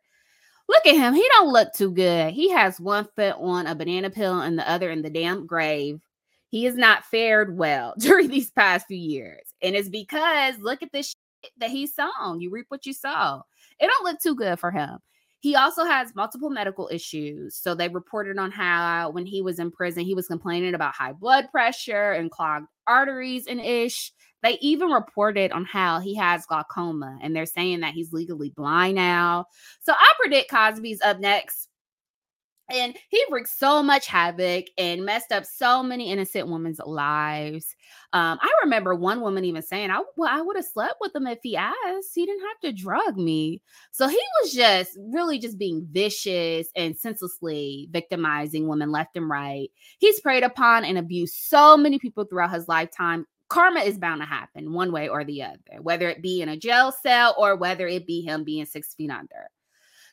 Look 0.71 0.87
at 0.87 0.97
him. 0.97 1.13
He 1.13 1.29
don't 1.35 1.53
look 1.53 1.75
too 1.75 1.91
good. 1.91 2.33
He 2.33 2.49
has 2.49 2.81
one 2.81 3.07
foot 3.15 3.37
on 3.39 3.67
a 3.67 3.75
banana 3.75 4.09
peel 4.09 4.41
and 4.41 4.59
the 4.59 4.67
other 4.67 4.91
in 4.91 5.03
the 5.03 5.11
damn 5.11 5.47
grave. 5.47 6.01
He 6.49 6.65
has 6.65 6.77
not 6.77 7.05
fared 7.05 7.59
well 7.59 7.93
during 7.99 8.29
these 8.29 8.51
past 8.51 8.87
few 8.87 8.97
years. 8.97 9.43
And 9.61 9.77
it's 9.77 9.91
because 9.91 10.57
look 10.61 10.83
at 10.83 10.93
this 10.93 11.15
that 11.59 11.69
he's 11.69 11.95
sown. 11.95 12.41
You 12.41 12.49
reap 12.49 12.69
what 12.71 12.87
you 12.87 12.95
sow. 12.95 13.43
It 13.79 13.89
don't 13.89 14.05
look 14.05 14.19
too 14.19 14.35
good 14.35 14.59
for 14.59 14.71
him. 14.71 14.97
He 15.43 15.57
also 15.57 15.85
has 15.85 16.15
multiple 16.15 16.51
medical 16.51 16.89
issues. 16.93 17.57
So 17.57 17.75
they 17.75 17.89
reported 17.89 18.39
on 18.39 18.53
how 18.53 19.11
when 19.11 19.27
he 19.27 19.43
was 19.43 19.59
in 19.59 19.73
prison, 19.73 20.05
he 20.05 20.15
was 20.15 20.29
complaining 20.29 20.73
about 20.73 20.95
high 20.95 21.13
blood 21.13 21.51
pressure 21.51 22.13
and 22.13 22.31
clogged 22.31 22.69
arteries 22.87 23.49
and 23.49 23.61
ish. 23.61 24.13
They 24.45 24.57
even 24.61 24.91
reported 24.91 25.51
on 25.51 25.65
how 25.65 25.99
he 25.99 26.15
has 26.15 26.47
glaucoma 26.47 27.19
and 27.21 27.35
they're 27.35 27.47
saying 27.47 27.81
that 27.81 27.93
he's 27.93 28.13
legally 28.13 28.51
blind 28.51 28.95
now. 28.95 29.47
So 29.81 29.93
I 29.93 30.13
predict 30.21 30.49
Cosby's 30.49 31.01
up 31.03 31.19
next 31.19 31.69
and 32.71 32.97
he 33.09 33.25
wreaked 33.31 33.49
so 33.49 33.83
much 33.83 34.07
havoc 34.07 34.67
and 34.79 35.05
messed 35.05 35.33
up 35.33 35.45
so 35.45 35.83
many 35.83 36.11
innocent 36.11 36.49
women's 36.49 36.81
lives. 36.85 37.75
Um, 38.13 38.39
I 38.41 38.51
remember 38.63 38.95
one 38.95 39.21
woman 39.21 39.45
even 39.45 39.63
saying, 39.63 39.91
"I 39.91 40.03
well, 40.17 40.31
I 40.31 40.41
would 40.41 40.57
have 40.57 40.65
slept 40.65 40.97
with 41.01 41.15
him 41.15 41.27
if 41.27 41.39
he 41.43 41.57
asked. 41.57 42.15
He 42.15 42.27
didn't 42.27 42.47
have 42.47 42.61
to 42.61 42.73
drug 42.73 43.17
me." 43.17 43.63
So 43.91 44.09
he 44.09 44.21
was 44.43 44.53
just 44.53 44.99
really 44.99 45.39
just 45.39 45.59
being 45.59 45.87
vicious 45.91 46.69
and 46.77 46.97
senselessly 46.97 47.89
victimizing 47.91 48.69
women 48.69 48.91
left 48.91 49.17
and 49.17 49.29
right. 49.29 49.71
He's 49.99 50.21
preyed 50.21 50.43
upon 50.45 50.85
and 50.85 50.99
abused 50.99 51.35
so 51.35 51.77
many 51.77 51.99
people 51.99 52.25
throughout 52.25 52.53
his 52.53 52.69
lifetime. 52.69 53.27
Karma 53.49 53.81
is 53.81 53.99
bound 53.99 54.23
to 54.23 54.27
happen 54.27 54.73
one 54.73 54.93
way 54.93 55.09
or 55.09 55.25
the 55.25 55.43
other, 55.43 55.83
whether 55.83 56.09
it 56.09 56.23
be 56.23 56.41
in 56.41 56.49
a 56.49 56.57
jail 56.57 56.91
cell 56.91 57.35
or 57.37 57.55
whether 57.55 57.87
it 57.87 58.07
be 58.07 58.23
him 58.23 58.45
being 58.45 58.65
six 58.65 58.95
feet 58.95 59.11
under. 59.11 59.51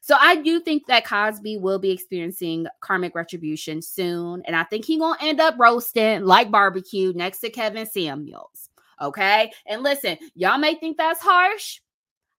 So 0.01 0.15
I 0.19 0.37
do 0.37 0.59
think 0.59 0.87
that 0.87 1.05
Cosby 1.05 1.57
will 1.57 1.79
be 1.79 1.91
experiencing 1.91 2.67
karmic 2.81 3.15
retribution 3.15 3.81
soon. 3.81 4.41
And 4.45 4.55
I 4.55 4.63
think 4.63 4.85
he 4.85 4.97
gonna 4.97 5.17
end 5.21 5.39
up 5.39 5.55
roasting 5.59 6.25
like 6.25 6.51
barbecue 6.51 7.13
next 7.13 7.39
to 7.39 7.49
Kevin 7.49 7.85
Samuels. 7.85 8.69
Okay. 9.01 9.51
And 9.65 9.83
listen, 9.83 10.17
y'all 10.35 10.57
may 10.57 10.75
think 10.75 10.97
that's 10.97 11.21
harsh. 11.21 11.79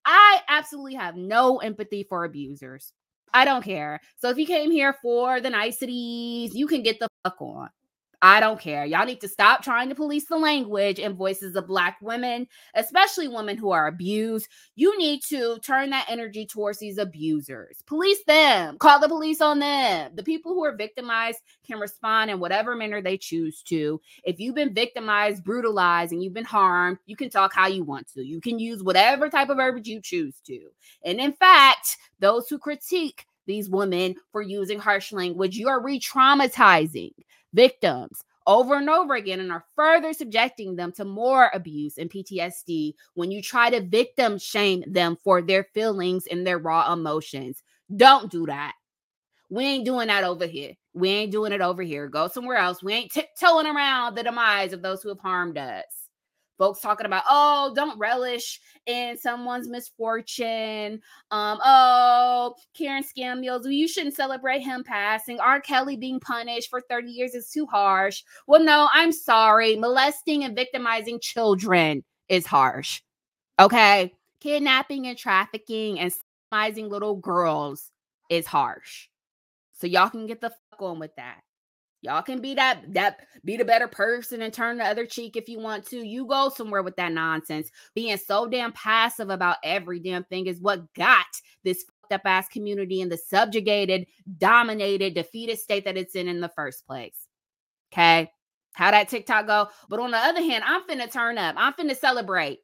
I 0.05 0.41
absolutely 0.49 0.95
have 0.95 1.17
no 1.17 1.59
empathy 1.59 2.05
for 2.09 2.25
abusers. 2.25 2.93
I 3.33 3.45
don't 3.45 3.63
care. 3.65 4.01
So 4.19 4.29
if 4.31 4.39
you 4.39 4.47
came 4.47 4.71
here 4.71 4.95
for 5.03 5.41
the 5.41 5.51
niceties, 5.51 6.55
you 6.55 6.67
can 6.67 6.83
get 6.83 6.99
the 6.99 7.09
fuck 7.23 7.41
on. 7.41 7.71
I 8.23 8.41
don't 8.41 8.61
care. 8.61 8.85
Y'all 8.85 9.07
need 9.07 9.23
to 9.23 9.29
stop 9.29 9.63
trying 9.63 9.89
to 9.89 9.95
police 9.95 10.27
the 10.27 10.37
language 10.37 11.01
and 11.01 11.17
voices 11.17 11.57
of 11.57 11.67
Black 11.67 11.97
women, 12.03 12.47
especially 12.75 13.29
women 13.29 13.57
who 13.57 13.71
are 13.71 13.87
abused. 13.87 14.49
You 14.77 14.97
need 14.99 15.23
to 15.25 15.59
turn 15.61 15.89
that 15.91 16.05
energy 16.09 16.45
towards 16.45 16.79
these 16.79 16.99
abusers. 16.99 17.79
Police 17.87 18.23
them, 18.27 18.77
call 18.77 19.01
the 19.01 19.09
police 19.09 19.41
on 19.41 19.59
them. 19.59 20.13
The 20.15 20.23
people 20.23 20.53
who 20.53 20.65
are 20.65 20.77
victimized 20.77 21.39
can 21.67 21.81
respond 21.81 22.31
in 22.31 22.41
whatever 22.41 22.77
manner 22.77 23.01
they 23.01 23.17
choose 23.17 23.63
to. 23.63 24.01
If 24.25 24.39
you've 24.39 24.55
been 24.55 24.75
victimized, 24.75 25.43
brutalized, 25.43 26.13
and 26.13 26.23
you've 26.23 26.35
been 26.35 26.45
harmed, 26.45 26.99
you 27.07 27.17
can 27.17 27.31
talk 27.31 27.55
how 27.55 27.69
you 27.69 27.85
want 27.85 28.13
to. 28.13 28.23
You 28.23 28.41
can 28.43 28.59
use 28.59 28.83
whatever 28.83 29.31
type 29.31 29.49
of 29.49 29.57
verbiage 29.57 29.89
you 29.89 30.01
choose 30.03 30.41
to. 30.47 30.61
And 31.05 31.21
in 31.21 31.33
fact, 31.33 31.97
those 32.19 32.49
who 32.49 32.59
critique 32.59 33.25
these 33.51 33.69
women 33.69 34.15
for 34.31 34.43
using 34.43 34.79
harsh 34.79 35.13
language, 35.13 35.57
you 35.57 35.69
are 35.69 35.83
re 35.83 35.99
traumatizing 35.99 37.13
victims 37.53 38.23
over 38.47 38.77
and 38.77 38.89
over 38.89 39.15
again 39.15 39.41
and 39.41 39.53
are 39.53 39.65
further 39.77 40.13
subjecting 40.13 40.77
them 40.77 40.93
to 40.93 41.05
more 41.05 41.51
abuse 41.53 41.99
and 41.99 42.11
PTSD 42.11 42.95
when 43.15 43.31
you 43.31 43.43
try 43.43 43.69
to 43.71 43.81
victim 43.81 44.39
shame 44.39 44.85
them 44.87 45.17
for 45.23 45.43
their 45.43 45.65
feelings 45.75 46.27
and 46.31 46.47
their 46.47 46.59
raw 46.59 46.93
emotions. 46.93 47.63
Don't 47.97 48.31
do 48.31 48.47
that. 48.47 48.75
We 49.51 49.65
ain't 49.65 49.85
doing 49.85 50.07
that 50.07 50.25
over 50.25 50.47
here. 50.47 50.75
We 50.95 51.11
ain't 51.11 51.33
doing 51.33 51.53
it 51.53 51.61
over 51.61 51.83
here. 51.83 52.09
Go 52.09 52.29
somewhere 52.29 52.57
else. 52.57 52.83
We 52.83 52.93
ain't 52.93 53.13
tiptoeing 53.13 53.67
around 53.67 54.15
the 54.15 54.23
demise 54.23 54.73
of 54.73 54.81
those 54.81 55.03
who 55.03 55.09
have 55.09 55.19
harmed 55.19 55.59
us 55.59 56.00
folks 56.61 56.81
talking 56.81 57.07
about 57.07 57.25
oh 57.29 57.73
don't 57.75 57.99
relish 57.99 58.61
in 58.87 59.17
someone's 59.17 59.67
misfortune. 59.67 61.01
Um 61.31 61.59
oh 61.65 62.55
karen 62.77 63.03
scambios 63.03 63.63
you 63.65 63.89
shouldn't 63.89 64.15
celebrate 64.15 64.61
him 64.61 64.85
passing. 64.85 65.41
R. 65.41 65.61
Kelly 65.61 65.97
being 65.97 66.21
punished 66.21 66.69
for 66.69 66.83
30 66.83 67.11
years 67.11 67.35
is 67.35 67.51
too 67.51 67.67
harsh. 67.67 68.23
Well 68.47 68.63
no 68.63 68.89
i'm 68.93 69.11
sorry. 69.11 69.75
Molesting 69.75 70.45
and 70.45 70.55
victimizing 70.55 71.19
children 71.19 72.05
is 72.29 72.47
harsh. 72.47 73.01
Okay? 73.59 74.13
Kidnapping 74.41 75.07
and 75.07 75.17
trafficking 75.17 75.99
and 75.99 76.13
victimizing 76.51 76.91
little 76.91 77.17
girls 77.17 77.91
is 78.29 78.47
harsh. 78.47 79.09
So 79.73 79.87
y'all 79.87 80.11
can 80.11 80.27
get 80.27 80.43
the 80.43 80.51
fuck 80.51 80.83
on 80.83 80.99
with 80.99 81.17
that 81.17 81.41
Y'all 82.03 82.23
can 82.23 82.41
be 82.41 82.55
that 82.55 82.83
that 82.95 83.19
be 83.45 83.57
the 83.57 83.65
better 83.65 83.87
person 83.87 84.41
and 84.43 84.53
turn 84.53 84.79
the 84.79 84.85
other 84.85 85.05
cheek 85.05 85.37
if 85.37 85.49
you 85.49 85.59
want 85.59 85.87
to. 85.87 86.07
You 86.07 86.27
go 86.27 86.49
somewhere 86.49 86.83
with 86.83 86.97
that 86.97 87.13
nonsense. 87.13 87.71
Being 87.95 88.17
so 88.17 88.47
damn 88.49 88.73
passive 88.73 89.29
about 89.29 89.59
every 89.63 90.01
damn 90.01 90.25
thing 90.25 90.47
is 90.47 90.61
what 90.61 90.93
got 90.95 91.27
this 91.63 91.85
fucked 91.85 92.13
up 92.13 92.23
ass 92.25 92.49
community 92.49 93.03
in 93.03 93.11
the 93.11 93.19
subjugated, 93.19 94.07
dominated, 94.39 95.15
defeated 95.15 95.59
state 95.59 95.85
that 95.85 95.99
it's 95.99 96.15
in 96.15 96.27
in 96.27 96.41
the 96.41 96.49
first 96.49 96.87
place. 96.87 97.27
Okay. 97.93 98.31
How 98.73 98.91
that 98.93 99.09
TikTok 99.09 99.47
go? 99.47 99.69
But 99.89 100.01
on 100.01 100.11
the 100.13 100.17
other 100.17 100.41
hand, 100.41 100.65
I'm 100.67 100.87
finna 100.87 101.11
turn 101.13 101.37
up. 101.37 101.55
I'm 101.59 101.75
finna 101.75 101.97
celebrate 101.97 102.61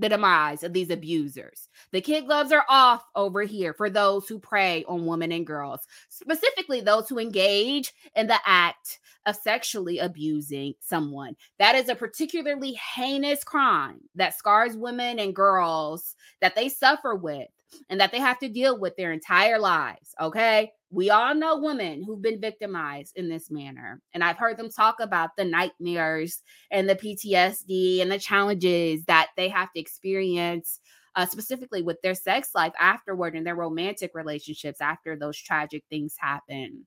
the 0.00 0.08
demise 0.08 0.64
of 0.64 0.72
these 0.72 0.90
abusers. 0.90 1.68
The 1.92 2.00
kid 2.00 2.24
gloves 2.26 2.52
are 2.52 2.64
off 2.68 3.04
over 3.14 3.42
here 3.42 3.74
for 3.74 3.90
those 3.90 4.26
who 4.26 4.38
prey 4.38 4.84
on 4.88 5.06
women 5.06 5.30
and 5.30 5.46
girls, 5.46 5.86
specifically 6.08 6.80
those 6.80 7.08
who 7.08 7.18
engage 7.18 7.92
in 8.16 8.26
the 8.26 8.38
act 8.46 8.98
of 9.26 9.36
sexually 9.36 9.98
abusing 9.98 10.74
someone. 10.80 11.36
That 11.58 11.74
is 11.74 11.90
a 11.90 11.94
particularly 11.94 12.72
heinous 12.94 13.44
crime 13.44 14.00
that 14.14 14.36
scars 14.36 14.74
women 14.74 15.18
and 15.18 15.36
girls 15.36 16.16
that 16.40 16.54
they 16.56 16.70
suffer 16.70 17.14
with 17.14 17.48
and 17.90 18.00
that 18.00 18.10
they 18.10 18.18
have 18.18 18.38
to 18.38 18.48
deal 18.48 18.78
with 18.78 18.96
their 18.96 19.12
entire 19.12 19.58
lives. 19.58 20.14
Okay. 20.20 20.72
We 20.90 21.10
all 21.10 21.34
know 21.34 21.58
women 21.58 22.02
who've 22.02 22.20
been 22.20 22.40
victimized 22.40 23.16
in 23.16 23.28
this 23.28 23.50
manner. 23.50 24.00
And 24.12 24.24
I've 24.24 24.38
heard 24.38 24.56
them 24.56 24.70
talk 24.70 24.96
about 25.00 25.30
the 25.36 25.44
nightmares 25.44 26.42
and 26.70 26.88
the 26.88 26.96
PTSD 26.96 28.02
and 28.02 28.10
the 28.10 28.18
challenges 28.18 29.04
that 29.04 29.28
they 29.36 29.48
have 29.48 29.72
to 29.72 29.80
experience, 29.80 30.80
uh, 31.14 31.26
specifically 31.26 31.82
with 31.82 32.02
their 32.02 32.14
sex 32.14 32.50
life 32.54 32.72
afterward 32.78 33.36
and 33.36 33.46
their 33.46 33.54
romantic 33.54 34.10
relationships 34.14 34.80
after 34.80 35.16
those 35.16 35.38
tragic 35.38 35.84
things 35.90 36.16
happen 36.18 36.86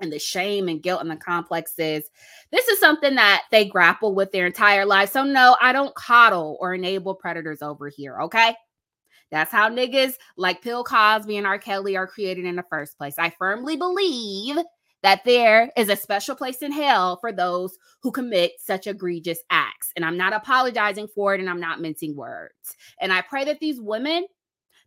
and 0.00 0.12
the 0.12 0.18
shame 0.18 0.68
and 0.68 0.82
guilt 0.82 1.00
and 1.00 1.10
the 1.10 1.16
complexes. 1.16 2.10
This 2.50 2.68
is 2.68 2.80
something 2.80 3.14
that 3.14 3.44
they 3.50 3.64
grapple 3.64 4.14
with 4.14 4.32
their 4.32 4.46
entire 4.46 4.84
life. 4.84 5.10
So, 5.10 5.24
no, 5.24 5.56
I 5.60 5.72
don't 5.72 5.94
coddle 5.94 6.58
or 6.60 6.74
enable 6.74 7.14
predators 7.14 7.62
over 7.62 7.88
here. 7.88 8.20
Okay. 8.22 8.54
That's 9.30 9.52
how 9.52 9.68
niggas 9.70 10.14
like 10.36 10.62
Bill 10.62 10.84
Cosby 10.84 11.36
and 11.36 11.46
R. 11.46 11.58
Kelly 11.58 11.96
are 11.96 12.06
created 12.06 12.44
in 12.44 12.56
the 12.56 12.64
first 12.70 12.96
place. 12.96 13.14
I 13.18 13.30
firmly 13.30 13.76
believe 13.76 14.58
that 15.02 15.24
there 15.24 15.70
is 15.76 15.88
a 15.88 15.96
special 15.96 16.34
place 16.34 16.62
in 16.62 16.72
hell 16.72 17.16
for 17.18 17.32
those 17.32 17.76
who 18.02 18.10
commit 18.10 18.52
such 18.58 18.86
egregious 18.86 19.40
acts. 19.50 19.92
And 19.94 20.04
I'm 20.04 20.16
not 20.16 20.32
apologizing 20.32 21.08
for 21.08 21.34
it 21.34 21.40
and 21.40 21.50
I'm 21.50 21.60
not 21.60 21.80
mincing 21.80 22.16
words. 22.16 22.76
And 23.00 23.12
I 23.12 23.22
pray 23.22 23.44
that 23.44 23.60
these 23.60 23.80
women 23.80 24.26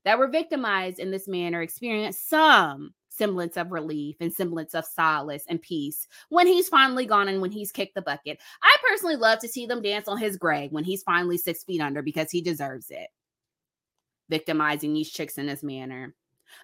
that 0.06 0.18
were 0.18 0.28
victimized 0.28 1.00
in 1.00 1.12
this 1.12 1.28
manner 1.28 1.62
experience 1.62 2.20
some 2.20 2.94
semblance 3.10 3.58
of 3.58 3.72
relief 3.72 4.16
and 4.22 4.32
semblance 4.32 4.74
of 4.74 4.86
solace 4.86 5.44
and 5.50 5.62
peace 5.62 6.08
when 6.30 6.48
he's 6.48 6.70
finally 6.70 7.06
gone 7.06 7.28
and 7.28 7.42
when 7.42 7.52
he's 7.52 7.72
kicked 7.72 7.96
the 7.96 8.02
bucket. 8.02 8.40
I 8.64 8.76
personally 8.88 9.18
love 9.18 9.40
to 9.40 9.48
see 9.48 9.66
them 9.66 9.82
dance 9.82 10.08
on 10.08 10.18
his 10.18 10.38
grave 10.38 10.72
when 10.72 10.86
he's 10.86 11.04
finally 11.04 11.38
six 11.38 11.64
feet 11.64 11.82
under 11.82 12.02
because 12.02 12.32
he 12.32 12.42
deserves 12.42 12.90
it 12.90 13.10
victimizing 14.30 14.94
these 14.94 15.10
chicks 15.10 15.38
in 15.38 15.48
this 15.48 15.64
manner. 15.64 16.14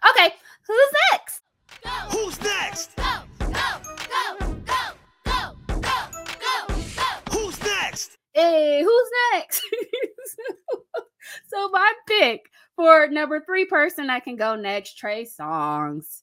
Okay, 0.10 0.34
who's 0.68 0.94
next? 1.12 1.42
Go. 1.84 1.90
Who's 1.90 2.42
next? 2.42 2.96
Go, 2.96 3.04
go, 3.40 3.52
go, 3.52 4.48
go, 4.66 4.94
go, 5.26 5.82
go, 5.82 5.82
go, 5.82 6.68
go. 6.68 7.32
Who's 7.32 7.62
next? 7.62 8.18
Hey, 8.34 8.84
who's 8.84 9.10
next? 9.34 9.62
so 11.48 11.70
my 11.70 11.94
pick 12.08 12.50
for 12.76 13.08
number 13.08 13.42
three 13.46 13.66
person 13.66 14.08
that 14.08 14.24
can 14.24 14.36
go 14.36 14.56
next, 14.56 14.98
Trey 14.98 15.26
Songz. 15.26 16.22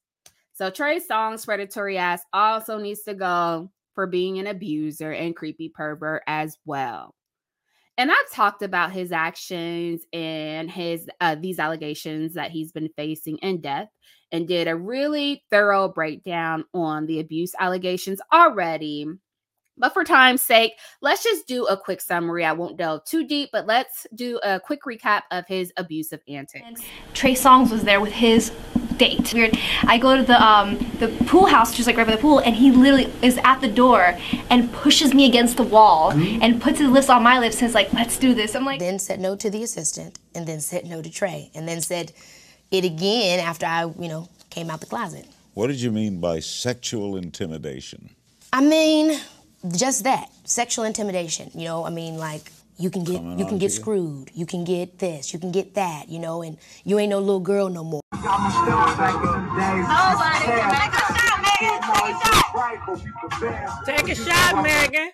So 0.54 0.70
Trey 0.70 1.00
Songz, 1.00 1.44
predatory 1.44 1.98
ass, 1.98 2.22
also 2.32 2.78
needs 2.78 3.02
to 3.02 3.14
go 3.14 3.70
for 3.94 4.06
being 4.06 4.38
an 4.38 4.46
abuser 4.46 5.12
and 5.12 5.36
creepy 5.36 5.68
pervert 5.68 6.22
as 6.26 6.58
well 6.64 7.14
and 7.98 8.10
I've 8.10 8.30
talked 8.30 8.62
about 8.62 8.92
his 8.92 9.12
actions 9.12 10.02
and 10.12 10.70
his 10.70 11.08
uh, 11.20 11.34
these 11.34 11.58
allegations 11.58 12.34
that 12.34 12.50
he's 12.50 12.72
been 12.72 12.88
facing 12.96 13.38
in 13.38 13.60
depth 13.60 13.90
and 14.30 14.48
did 14.48 14.66
a 14.66 14.76
really 14.76 15.44
thorough 15.50 15.88
breakdown 15.88 16.64
on 16.72 17.06
the 17.06 17.20
abuse 17.20 17.54
allegations 17.58 18.20
already. 18.32 19.06
But 19.76 19.92
for 19.94 20.04
time's 20.04 20.42
sake, 20.42 20.72
let's 21.00 21.22
just 21.22 21.46
do 21.46 21.66
a 21.66 21.76
quick 21.76 22.00
summary. 22.00 22.44
I 22.44 22.52
won't 22.52 22.76
delve 22.76 23.04
too 23.04 23.26
deep, 23.26 23.50
but 23.52 23.66
let's 23.66 24.06
do 24.14 24.38
a 24.42 24.60
quick 24.60 24.80
recap 24.86 25.22
of 25.30 25.46
his 25.46 25.72
abusive 25.76 26.20
antics. 26.28 26.82
Trey 27.14 27.34
Songz 27.34 27.70
was 27.70 27.82
there 27.82 28.00
with 28.00 28.12
his 28.12 28.52
date. 29.02 29.32
Weird. 29.34 29.58
I 29.94 29.98
go 29.98 30.16
to 30.16 30.22
the 30.22 30.38
um 30.42 30.78
the 30.98 31.08
pool 31.30 31.46
house, 31.46 31.74
just 31.74 31.86
like 31.86 31.96
right 31.96 32.06
by 32.06 32.16
the 32.16 32.22
pool, 32.26 32.38
and 32.38 32.54
he 32.62 32.70
literally 32.70 33.12
is 33.22 33.38
at 33.44 33.60
the 33.60 33.68
door 33.82 34.18
and 34.50 34.72
pushes 34.72 35.14
me 35.18 35.24
against 35.26 35.56
the 35.56 35.68
wall 35.76 36.12
mm-hmm. 36.12 36.42
and 36.42 36.60
puts 36.60 36.78
his 36.78 36.90
lips 36.96 37.08
on 37.08 37.22
my 37.22 37.38
lips 37.38 37.56
and 37.60 37.68
is 37.68 37.74
like, 37.74 37.92
"Let's 37.92 38.16
do 38.18 38.34
this." 38.34 38.54
I'm 38.54 38.64
like, 38.64 38.80
then 38.80 38.98
said 38.98 39.20
no 39.20 39.36
to 39.36 39.50
the 39.50 39.62
assistant, 39.62 40.18
and 40.34 40.46
then 40.46 40.60
said 40.60 40.86
no 40.86 41.02
to 41.02 41.10
Trey, 41.10 41.50
and 41.54 41.68
then 41.68 41.80
said 41.80 42.12
it 42.70 42.84
again 42.84 43.40
after 43.40 43.66
I, 43.66 43.82
you 43.98 44.08
know, 44.08 44.28
came 44.50 44.70
out 44.70 44.80
the 44.80 44.86
closet. 44.86 45.26
What 45.54 45.66
did 45.66 45.80
you 45.80 45.90
mean 45.90 46.20
by 46.20 46.40
sexual 46.40 47.16
intimidation? 47.16 48.10
I 48.52 48.62
mean, 48.62 49.20
just 49.76 50.04
that 50.04 50.30
sexual 50.44 50.84
intimidation. 50.84 51.50
You 51.54 51.66
know, 51.66 51.84
I 51.84 51.90
mean, 51.90 52.16
like 52.16 52.50
you 52.76 52.90
can 52.90 53.04
get 53.04 53.16
Coming 53.16 53.38
you 53.38 53.46
can 53.46 53.58
get 53.58 53.70
you. 53.70 53.70
screwed. 53.70 54.30
You 54.34 54.46
can 54.46 54.64
get 54.64 54.98
this. 54.98 55.32
You 55.32 55.38
can 55.38 55.52
get 55.52 55.74
that. 55.74 56.08
You 56.08 56.18
know, 56.18 56.42
and 56.42 56.58
you 56.84 56.98
ain't 56.98 57.10
no 57.10 57.18
little 57.18 57.40
girl 57.40 57.68
no 57.68 57.84
more. 57.84 58.00
Take 63.84 64.08
a 64.08 64.14
shot, 64.14 64.62
Megan. 64.62 65.12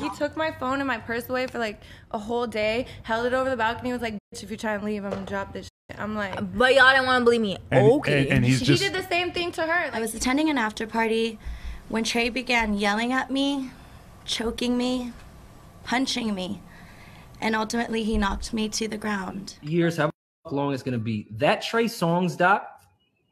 He 0.00 0.10
took 0.16 0.36
my 0.36 0.52
phone 0.58 0.80
and 0.80 0.86
my 0.86 0.98
purse 0.98 1.28
away 1.28 1.46
for 1.46 1.58
like 1.58 1.80
a 2.10 2.18
whole 2.18 2.46
day, 2.46 2.86
held 3.02 3.26
it 3.26 3.34
over 3.34 3.50
the 3.50 3.56
balcony, 3.56 3.92
was 3.92 4.02
like, 4.02 4.14
bitch, 4.14 4.42
if 4.42 4.50
you're 4.50 4.56
trying 4.56 4.80
to 4.80 4.86
leave, 4.86 5.04
I'm 5.04 5.10
gonna 5.10 5.26
drop 5.26 5.52
this 5.52 5.66
shit. 5.66 6.00
I'm 6.00 6.14
like, 6.14 6.34
but 6.56 6.74
y'all 6.74 6.90
didn't 6.92 7.06
want 7.06 7.20
to 7.20 7.24
believe 7.24 7.40
me. 7.40 7.56
And, 7.70 7.92
okay. 7.92 8.22
And, 8.24 8.38
and 8.38 8.44
he's 8.44 8.60
he 8.60 8.66
just... 8.66 8.82
did 8.82 8.92
the 8.92 9.06
same 9.08 9.32
thing 9.32 9.52
to 9.52 9.62
her. 9.62 9.86
Like, 9.86 9.94
I 9.94 10.00
was 10.00 10.14
attending 10.14 10.50
an 10.50 10.58
after 10.58 10.86
party 10.86 11.38
when 11.88 12.04
Trey 12.04 12.28
began 12.28 12.74
yelling 12.74 13.12
at 13.12 13.30
me, 13.30 13.70
choking 14.24 14.76
me, 14.76 15.12
punching 15.88 16.34
me, 16.34 16.60
and 17.40 17.56
ultimately 17.56 18.04
he 18.04 18.18
knocked 18.18 18.52
me 18.52 18.68
to 18.68 18.86
the 18.86 18.98
ground. 18.98 19.56
Years, 19.62 19.96
how 19.96 20.10
long 20.50 20.74
it's 20.74 20.82
gonna 20.82 20.98
be? 20.98 21.26
That 21.30 21.62
Trey 21.62 21.86
Songz 21.86 22.36
doc 22.36 22.82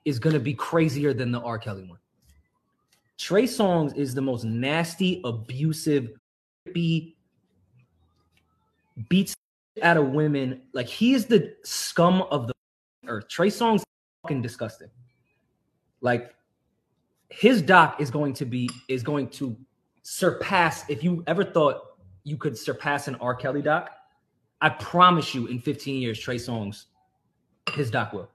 is 0.07 0.19
gonna 0.19 0.41
be 0.41 0.55
crazier 0.55 1.13
than 1.13 1.31
the 1.31 1.41
R. 1.41 1.59
Kelly 1.59 1.85
one. 1.85 1.99
Trey 3.19 3.45
Songz 3.45 3.95
is 3.95 4.15
the 4.15 4.23
most 4.23 4.45
nasty, 4.45 5.21
abusive, 5.25 6.13
creepy, 6.65 7.19
beats 9.11 9.35
out 9.83 9.99
of 9.99 10.09
women. 10.09 10.63
Like 10.73 10.87
he 10.87 11.13
is 11.13 11.27
the 11.27 11.55
scum 11.63 12.23
of 12.23 12.47
the 12.47 12.55
earth. 13.07 13.29
Trey 13.29 13.49
Songz 13.49 13.83
fucking 14.23 14.41
disgusting. 14.41 14.89
Like 16.01 16.35
his 17.29 17.61
doc 17.61 18.01
is 18.01 18.11
going 18.11 18.33
to 18.35 18.47
be 18.47 18.71
is 18.89 19.03
going 19.03 19.29
to 19.31 19.59
surpass 20.03 20.89
if 20.89 21.05
you 21.05 21.23
ever 21.27 21.45
thought 21.45 21.96
you 22.27 22.37
could 22.37 22.59
surpass 22.59 23.07
an 23.07 23.15
R. 23.17 23.37
Kelly 23.37 23.63
doc. 23.63 23.91
I 24.61 24.71
promise 24.71 25.33
you, 25.33 25.47
in 25.47 25.61
15 25.61 26.03
years, 26.03 26.19
Trey 26.19 26.37
Songz, 26.37 26.87
his 27.73 27.89
doc 27.89 28.13
will. 28.13 28.29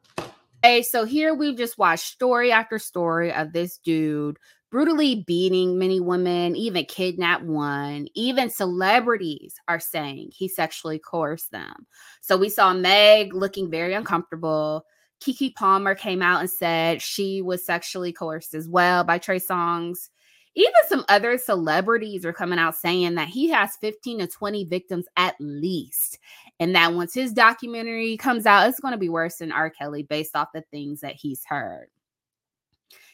Hey, 0.64 0.82
so 0.82 1.04
here 1.04 1.34
we've 1.34 1.58
just 1.58 1.78
watched 1.78 2.06
story 2.06 2.54
after 2.54 2.80
story 2.80 3.34
of 3.34 3.52
this 3.52 3.80
dude 3.80 4.40
brutally 4.72 5.26
beating 5.28 5.78
many 5.78 6.00
women, 6.00 6.56
even 6.56 6.86
kidnapped 6.86 7.44
one. 7.44 8.08
Even 8.16 8.50
celebrities 8.50 9.56
are 9.68 9.82
saying 9.82 10.30
he 10.32 10.48
sexually 10.48 10.98
coerced 10.98 11.52
them. 11.52 11.86
So 12.22 12.38
we 12.38 12.48
saw 12.48 12.74
Meg 12.74 13.34
looking 13.34 13.70
very 13.70 13.94
uncomfortable. 13.94 14.86
Keke 15.22 15.54
Palmer 15.54 15.96
came 15.96 16.22
out 16.22 16.40
and 16.40 16.50
said 16.50 17.02
she 17.02 17.42
was 17.42 17.66
sexually 17.66 18.14
coerced 18.14 18.54
as 18.56 18.70
well 18.70 19.04
by 19.04 19.18
Trey 19.18 19.40
Songz. 19.40 20.08
Even 20.56 20.74
some 20.88 21.06
other 21.08 21.38
celebrities 21.38 22.26
are 22.26 22.34
coming 22.34 22.60
out 22.60 22.76
saying 22.76 23.16
that 23.16 23.30
he 23.30 23.50
has 23.50 23.78
15 23.78 24.20
to 24.20 24.28
20 24.28 24.66
victims 24.66 25.06
at 25.16 25.36
least. 25.40 26.20
And 26.60 26.76
that 26.76 26.94
once 26.94 27.14
his 27.14 27.32
documentary 27.32 28.18
comes 28.18 28.46
out, 28.46 28.68
it's 28.68 28.80
going 28.80 28.92
to 28.92 28.98
be 28.98 29.10
worse 29.10 29.38
than 29.38 29.52
R. 29.52 29.70
Kelly 29.70 30.04
based 30.04 30.36
off 30.36 30.50
the 30.54 30.64
things 30.72 31.02
that 31.02 31.16
he's 31.16 31.46
heard. 31.46 31.88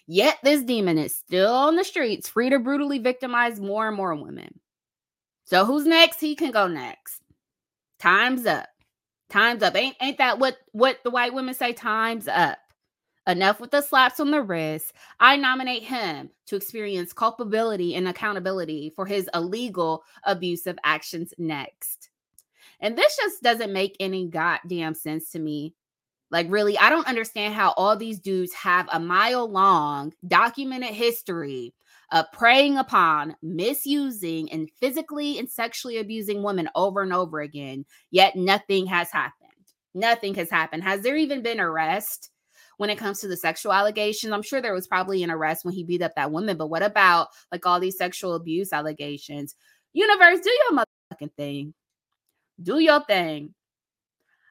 Yet 0.07 0.37
this 0.41 0.63
demon 0.63 0.97
is 0.97 1.15
still 1.15 1.53
on 1.53 1.75
the 1.75 1.83
streets, 1.83 2.29
free 2.29 2.49
to 2.49 2.59
brutally 2.59 2.97
victimize 2.97 3.59
more 3.59 3.87
and 3.87 3.95
more 3.95 4.15
women. 4.15 4.59
So 5.43 5.65
who's 5.65 5.85
next? 5.85 6.19
He 6.19 6.35
can 6.35 6.51
go 6.51 6.67
next. 6.67 7.21
Time's 7.99 8.45
up. 8.45 8.67
Time's 9.29 9.63
up. 9.63 9.75
Ain't 9.75 9.95
ain't 10.01 10.17
that 10.19 10.39
what 10.39 10.57
what 10.71 10.99
the 11.03 11.09
white 11.09 11.33
women 11.33 11.53
say? 11.53 11.73
Time's 11.73 12.27
up. 12.27 12.57
Enough 13.27 13.59
with 13.59 13.71
the 13.71 13.81
slaps 13.81 14.21
on 14.21 14.31
the 14.31 14.41
wrist. 14.41 14.93
I 15.19 15.35
nominate 15.35 15.83
him 15.83 16.29
to 16.45 16.55
experience 16.55 17.11
culpability 17.11 17.95
and 17.95 18.07
accountability 18.07 18.93
for 18.95 19.05
his 19.05 19.29
illegal 19.33 20.03
abusive 20.23 20.77
actions 20.85 21.33
next. 21.37 22.09
And 22.79 22.97
this 22.97 23.17
just 23.17 23.43
doesn't 23.43 23.73
make 23.73 23.97
any 23.99 24.27
goddamn 24.27 24.93
sense 24.93 25.29
to 25.31 25.39
me. 25.39 25.75
Like, 26.31 26.47
really, 26.49 26.77
I 26.77 26.89
don't 26.89 27.07
understand 27.07 27.53
how 27.53 27.73
all 27.75 27.97
these 27.97 28.19
dudes 28.19 28.53
have 28.53 28.87
a 28.93 28.99
mile 28.99 29.49
long 29.49 30.13
documented 30.25 30.93
history 30.93 31.73
of 32.13 32.31
preying 32.31 32.77
upon, 32.77 33.35
misusing, 33.41 34.49
and 34.51 34.69
physically 34.79 35.37
and 35.37 35.49
sexually 35.49 35.97
abusing 35.97 36.43
women 36.43 36.69
over 36.75 37.01
and 37.01 37.11
over 37.11 37.41
again, 37.41 37.85
yet 38.09 38.37
nothing 38.37 38.85
has 38.85 39.11
happened. 39.11 39.33
Nothing 39.93 40.33
has 40.35 40.49
happened. 40.49 40.83
Has 40.83 41.01
there 41.01 41.17
even 41.17 41.41
been 41.41 41.59
arrest? 41.59 42.29
When 42.77 42.89
it 42.89 42.97
comes 42.97 43.19
to 43.19 43.27
the 43.27 43.37
sexual 43.37 43.73
allegations. 43.73 44.31
I'm 44.31 44.41
sure 44.41 44.61
there 44.61 44.73
was 44.73 44.87
probably 44.87 45.23
an 45.23 45.31
arrest 45.31 45.65
when 45.65 45.73
he 45.73 45.83
beat 45.83 46.01
up 46.01 46.15
that 46.15 46.31
woman, 46.31 46.57
but 46.57 46.69
what 46.69 46.83
about 46.83 47.27
like 47.51 47.65
all 47.65 47.79
these 47.79 47.97
sexual 47.97 48.35
abuse 48.35 48.71
allegations? 48.71 49.55
Universe, 49.93 50.39
do 50.39 50.49
your 50.51 50.79
motherfucking 50.79 51.33
thing. 51.35 51.73
Do 52.61 52.79
your 52.79 53.03
thing. 53.03 53.53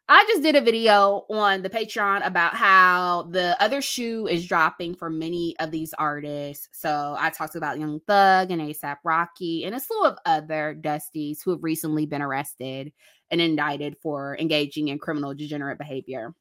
I 0.08 0.24
just 0.28 0.44
did 0.44 0.54
a 0.54 0.60
video 0.60 1.26
on 1.28 1.62
the 1.62 1.70
Patreon 1.70 2.24
about 2.24 2.54
how 2.54 3.24
the 3.32 3.60
other 3.60 3.82
shoe 3.82 4.28
is 4.28 4.46
dropping 4.46 4.94
for 4.94 5.10
many 5.10 5.56
of 5.58 5.72
these 5.72 5.92
artists. 5.98 6.68
So 6.70 7.16
I 7.18 7.30
talked 7.30 7.56
about 7.56 7.80
Young 7.80 7.98
Thug 8.06 8.52
and 8.52 8.62
ASAP 8.62 8.98
Rocky 9.02 9.64
and 9.64 9.74
a 9.74 9.80
slew 9.80 10.04
of 10.04 10.16
other 10.24 10.78
Dusties 10.80 11.38
who 11.44 11.50
have 11.50 11.64
recently 11.64 12.06
been 12.06 12.22
arrested 12.22 12.92
and 13.32 13.40
indicted 13.40 13.96
for 14.00 14.38
engaging 14.38 14.88
in 14.88 15.00
criminal 15.00 15.34
degenerate 15.34 15.78
behavior. 15.78 16.32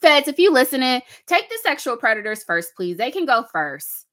Feds, 0.00 0.28
if 0.28 0.38
you 0.38 0.52
listening, 0.52 1.02
take 1.26 1.48
the 1.48 1.58
sexual 1.62 1.96
predators 1.96 2.42
first, 2.42 2.74
please. 2.76 2.96
They 2.96 3.10
can 3.10 3.26
go 3.26 3.44
first. 3.52 4.06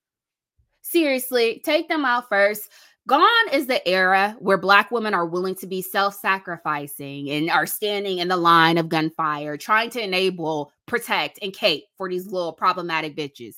Seriously, 0.81 1.61
take 1.63 1.87
them 1.87 2.05
out 2.05 2.29
first. 2.29 2.69
Gone 3.07 3.53
is 3.53 3.65
the 3.65 3.87
era 3.87 4.35
where 4.39 4.57
Black 4.57 4.91
women 4.91 5.15
are 5.15 5.25
willing 5.25 5.55
to 5.55 5.67
be 5.67 5.81
self 5.81 6.13
sacrificing 6.19 7.31
and 7.31 7.49
are 7.49 7.65
standing 7.65 8.19
in 8.19 8.27
the 8.27 8.37
line 8.37 8.77
of 8.77 8.87
gunfire, 8.87 9.57
trying 9.57 9.89
to 9.91 10.03
enable, 10.03 10.71
protect, 10.85 11.39
and 11.41 11.53
cape 11.53 11.85
for 11.97 12.07
these 12.07 12.27
little 12.27 12.53
problematic 12.53 13.15
bitches. 13.15 13.55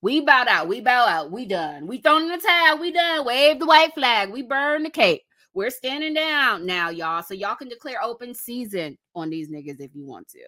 We 0.00 0.20
bowed 0.20 0.48
out. 0.48 0.66
We 0.66 0.80
bow 0.80 1.06
out. 1.06 1.30
We 1.30 1.46
done. 1.46 1.86
We 1.86 1.98
thrown 1.98 2.22
in 2.22 2.28
the 2.28 2.38
towel. 2.38 2.80
We 2.80 2.90
done. 2.90 3.24
Wave 3.24 3.60
the 3.60 3.66
white 3.66 3.94
flag. 3.94 4.30
We 4.30 4.42
burn 4.42 4.82
the 4.82 4.90
cape. 4.90 5.22
We're 5.54 5.70
standing 5.70 6.14
down 6.14 6.66
now, 6.66 6.88
y'all. 6.88 7.22
So 7.22 7.34
y'all 7.34 7.54
can 7.54 7.68
declare 7.68 8.02
open 8.02 8.34
season 8.34 8.98
on 9.14 9.30
these 9.30 9.48
niggas 9.48 9.80
if 9.80 9.94
you 9.94 10.04
want 10.04 10.28
to. 10.30 10.40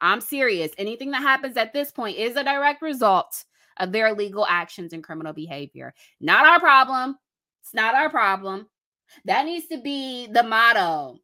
I'm 0.00 0.20
serious. 0.20 0.72
Anything 0.78 1.10
that 1.12 1.22
happens 1.22 1.56
at 1.56 1.72
this 1.72 1.90
point 1.90 2.16
is 2.16 2.36
a 2.36 2.44
direct 2.44 2.82
result 2.82 3.44
of 3.78 3.92
their 3.92 4.08
illegal 4.08 4.46
actions 4.48 4.92
and 4.92 5.04
criminal 5.04 5.32
behavior. 5.32 5.94
Not 6.20 6.46
our 6.46 6.60
problem. 6.60 7.16
It's 7.62 7.74
not 7.74 7.94
our 7.94 8.10
problem. 8.10 8.68
That 9.24 9.44
needs 9.44 9.66
to 9.68 9.80
be 9.80 10.26
the 10.28 10.42
motto 10.42 11.18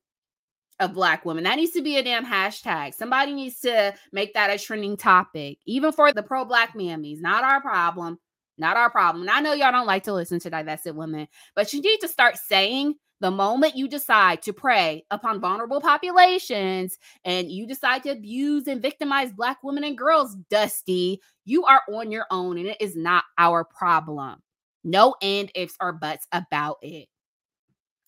of 0.80 0.94
Black 0.94 1.24
women. 1.24 1.44
That 1.44 1.56
needs 1.56 1.72
to 1.72 1.82
be 1.82 1.96
a 1.96 2.02
damn 2.02 2.26
hashtag. 2.26 2.94
Somebody 2.94 3.32
needs 3.32 3.61
to 3.61 3.94
make 4.12 4.35
that 4.35 4.50
a 4.50 4.58
trending 4.58 4.96
topic, 4.96 5.58
even 5.66 5.92
for 5.92 6.12
the 6.12 6.22
pro 6.22 6.44
Black 6.44 6.74
mammies. 6.74 7.20
Not 7.20 7.44
our 7.44 7.61
problem. 7.61 8.18
Not 8.58 8.76
our 8.76 8.90
problem. 8.90 9.22
And 9.22 9.30
I 9.30 9.40
know 9.40 9.54
y'all 9.54 9.72
don't 9.72 9.87
like 9.87 10.04
to 10.04 10.12
listen 10.12 10.38
to 10.40 10.50
divested 10.50 10.94
women, 10.94 11.28
but 11.54 11.72
you 11.72 11.80
need 11.80 11.98
to 12.00 12.08
start 12.08 12.37
saying 12.37 12.94
the 13.22 13.30
moment 13.30 13.76
you 13.76 13.87
decide 13.87 14.42
to 14.42 14.52
prey 14.52 15.04
upon 15.12 15.40
vulnerable 15.40 15.80
populations 15.80 16.98
and 17.24 17.52
you 17.52 17.68
decide 17.68 18.02
to 18.02 18.11
abuse 18.11 18.66
and 18.66 18.82
victimize 18.82 19.32
Black 19.32 19.62
women 19.62 19.85
and 19.85 19.96
girls, 19.96 20.35
Dusty, 20.50 21.20
you 21.44 21.64
are 21.64 21.82
on 21.88 22.11
your 22.11 22.26
own 22.32 22.58
and 22.58 22.66
it 22.66 22.80
is 22.80 22.96
not 22.96 23.22
our 23.38 23.64
problem. 23.64 24.42
No 24.82 25.14
and 25.22 25.52
ifs 25.54 25.76
or 25.80 25.92
buts 25.92 26.26
about 26.32 26.78
it. 26.82 27.08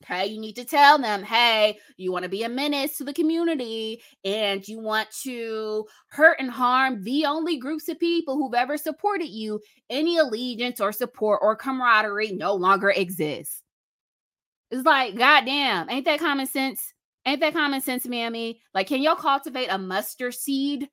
Okay, 0.02 0.26
you 0.26 0.40
need 0.40 0.56
to 0.56 0.64
tell 0.64 0.98
them, 0.98 1.22
hey, 1.22 1.78
you 1.96 2.10
want 2.10 2.24
to 2.24 2.28
be 2.28 2.42
a 2.42 2.48
menace 2.48 2.98
to 2.98 3.04
the 3.04 3.14
community 3.14 4.02
and 4.24 4.66
you 4.66 4.80
want 4.80 5.08
to 5.22 5.86
hurt 6.08 6.38
and 6.40 6.50
harm 6.50 7.04
the 7.04 7.24
only 7.24 7.56
groups 7.56 7.88
of 7.88 8.00
people 8.00 8.34
who've 8.34 8.52
ever 8.52 8.76
supported 8.76 9.28
you. 9.28 9.60
Any 9.88 10.18
allegiance 10.18 10.80
or 10.80 10.90
support 10.90 11.38
or 11.40 11.54
camaraderie 11.54 12.32
no 12.32 12.52
longer 12.54 12.90
exists. 12.90 13.63
It's 14.70 14.84
like, 14.84 15.16
goddamn, 15.16 15.88
ain't 15.90 16.04
that 16.06 16.20
common 16.20 16.46
sense? 16.46 16.92
Ain't 17.26 17.40
that 17.40 17.54
common 17.54 17.80
sense, 17.80 18.06
mammy? 18.06 18.60
Like, 18.74 18.86
can 18.86 19.02
y'all 19.02 19.16
cultivate 19.16 19.68
a 19.68 19.78
mustard 19.78 20.34
seed 20.34 20.88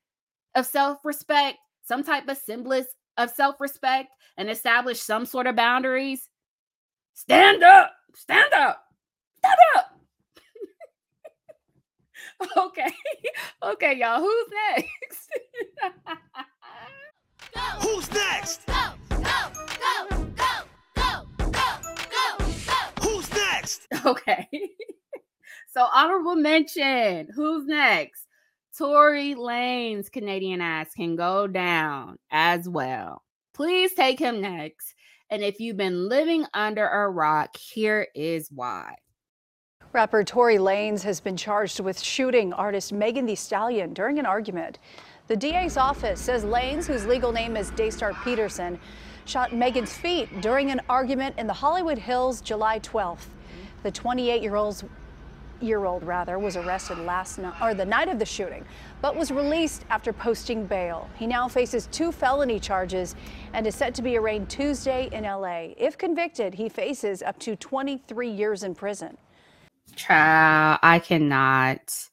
of 0.56 0.66
self 0.66 1.00
respect, 1.04 1.58
some 1.84 2.04
type 2.04 2.28
of 2.28 2.38
semblance 2.38 2.88
of 3.18 3.32
self 3.32 3.56
respect, 3.60 4.10
and 4.38 4.50
establish 4.50 5.02
some 5.02 5.26
sort 5.26 5.48
of 5.48 5.56
boundaries? 5.56 6.30
Stand 7.14 7.64
up, 7.64 7.92
stand 8.16 8.54
up, 8.54 8.84
stand 9.40 9.58
up. 9.76 9.88
okay, 12.58 12.92
okay, 13.64 13.98
y'all. 13.98 14.20
Who's 14.20 14.46
next? 14.68 15.30
Who's 17.82 18.12
next? 18.14 18.66
Go, 18.68 18.94
go, 19.10 19.52
go, 20.10 20.21
next? 23.92 24.06
Okay. 24.06 24.48
so 25.72 25.88
honorable 25.94 26.36
mention. 26.36 27.28
Who's 27.34 27.66
next? 27.66 28.28
Tory 28.78 29.36
Lanez 29.36 30.12
Canadian 30.12 30.62
ass 30.62 30.94
can 30.96 31.16
go 31.16 31.48
down 31.48 32.18
as 32.32 32.68
well. 32.68 33.24
Please 33.54 33.94
take 33.94 34.18
him 34.18 34.42
next. 34.42 34.96
And 35.30 35.44
if 35.44 35.60
you've 35.60 35.78
been 35.78 36.10
living 36.10 36.46
under 36.54 36.88
a 36.88 37.10
rock, 37.10 37.56
here 37.58 38.08
is 38.16 38.50
why. 38.54 38.96
Rapper 39.94 40.24
Tory 40.24 40.58
Lanez 40.58 41.04
has 41.04 41.20
been 41.20 41.38
charged 41.38 41.80
with 41.82 42.00
shooting 42.00 42.54
artist 42.54 42.94
Megan 42.94 43.26
Thee 43.26 43.36
Stallion 43.36 43.94
during 43.94 44.20
an 44.20 44.26
argument. 44.26 44.80
The 45.28 45.36
DA's 45.36 45.78
office 45.78 46.20
says 46.20 46.44
Lanez, 46.44 46.86
whose 46.86 47.06
legal 47.06 47.32
name 47.32 47.56
is 47.58 47.72
Daystar 47.72 48.14
Peterson, 48.24 48.80
shot 49.26 49.54
Megan's 49.54 49.94
feet 49.94 50.42
during 50.42 50.72
an 50.72 50.82
argument 50.90 51.36
in 51.38 51.48
the 51.48 51.54
Hollywood 51.54 51.98
Hills 51.98 52.42
July 52.42 52.80
12th. 52.80 53.28
The 53.84 53.92
28-year-old 53.92 54.84
year 55.62 55.86
old 55.86 56.04
rather 56.04 56.40
was 56.40 56.58
arrested 56.58 56.98
last 57.00 57.38
night 57.38 57.54
or 57.62 57.74
the 57.74 57.86
night 57.86 58.08
of 58.08 58.20
the 58.20 58.26
shooting 58.26 58.66
but 59.02 59.16
was 59.16 59.32
released 59.32 59.86
after 59.90 60.12
posting 60.12 60.66
bail. 60.66 61.10
He 61.16 61.28
now 61.28 61.48
faces 61.48 61.88
two 61.92 62.12
felony 62.12 62.60
charges 62.60 63.16
and 63.54 63.66
is 63.66 63.76
set 63.76 63.94
to 63.96 64.02
be 64.02 64.18
arraigned 64.18 64.50
tuesday 64.50 65.10
in 65.12 65.24
la 65.24 65.68
if 65.78 65.98
convicted 65.98 66.56
he 66.56 66.70
faces 66.70 67.22
up 67.22 67.38
to 67.40 67.56
23 67.56 68.30
years 68.30 68.64
in 68.64 68.76
prison. 68.76 69.18
Child, 69.96 70.80
i 70.82 71.00
cannot 71.00 72.10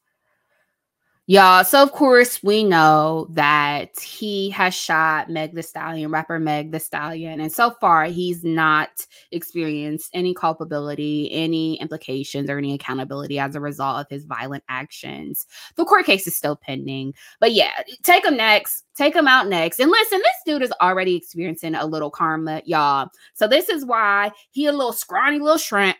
Y'all, 1.29 1.63
so 1.63 1.83
of 1.83 1.91
course 1.91 2.41
we 2.41 2.63
know 2.63 3.27
that 3.29 3.99
he 3.99 4.49
has 4.49 4.73
shot 4.73 5.29
Meg 5.29 5.53
the 5.53 5.61
Stallion, 5.61 6.09
rapper 6.09 6.39
Meg 6.39 6.71
the 6.71 6.79
Stallion, 6.79 7.39
and 7.39 7.51
so 7.51 7.69
far 7.69 8.05
he's 8.05 8.43
not 8.43 9.05
experienced 9.31 10.09
any 10.15 10.33
culpability, 10.33 11.31
any 11.31 11.79
implications, 11.79 12.49
or 12.49 12.57
any 12.57 12.73
accountability 12.73 13.37
as 13.37 13.53
a 13.53 13.61
result 13.61 13.99
of 14.01 14.09
his 14.09 14.25
violent 14.25 14.63
actions. 14.69 15.45
The 15.75 15.85
court 15.85 16.07
case 16.07 16.25
is 16.25 16.35
still 16.35 16.55
pending, 16.55 17.13
but 17.39 17.51
yeah, 17.51 17.83
take 18.01 18.25
him 18.25 18.35
next, 18.35 18.85
take 18.97 19.15
him 19.15 19.27
out 19.27 19.47
next. 19.47 19.79
And 19.79 19.91
listen, 19.91 20.17
this 20.17 20.35
dude 20.47 20.63
is 20.63 20.73
already 20.81 21.15
experiencing 21.15 21.75
a 21.75 21.85
little 21.85 22.09
karma, 22.09 22.63
y'all. 22.65 23.07
So 23.35 23.47
this 23.47 23.69
is 23.69 23.85
why 23.85 24.31
he 24.49 24.65
a 24.65 24.71
little 24.71 24.93
scrawny 24.93 25.37
little 25.37 25.59
shrimp. 25.59 25.97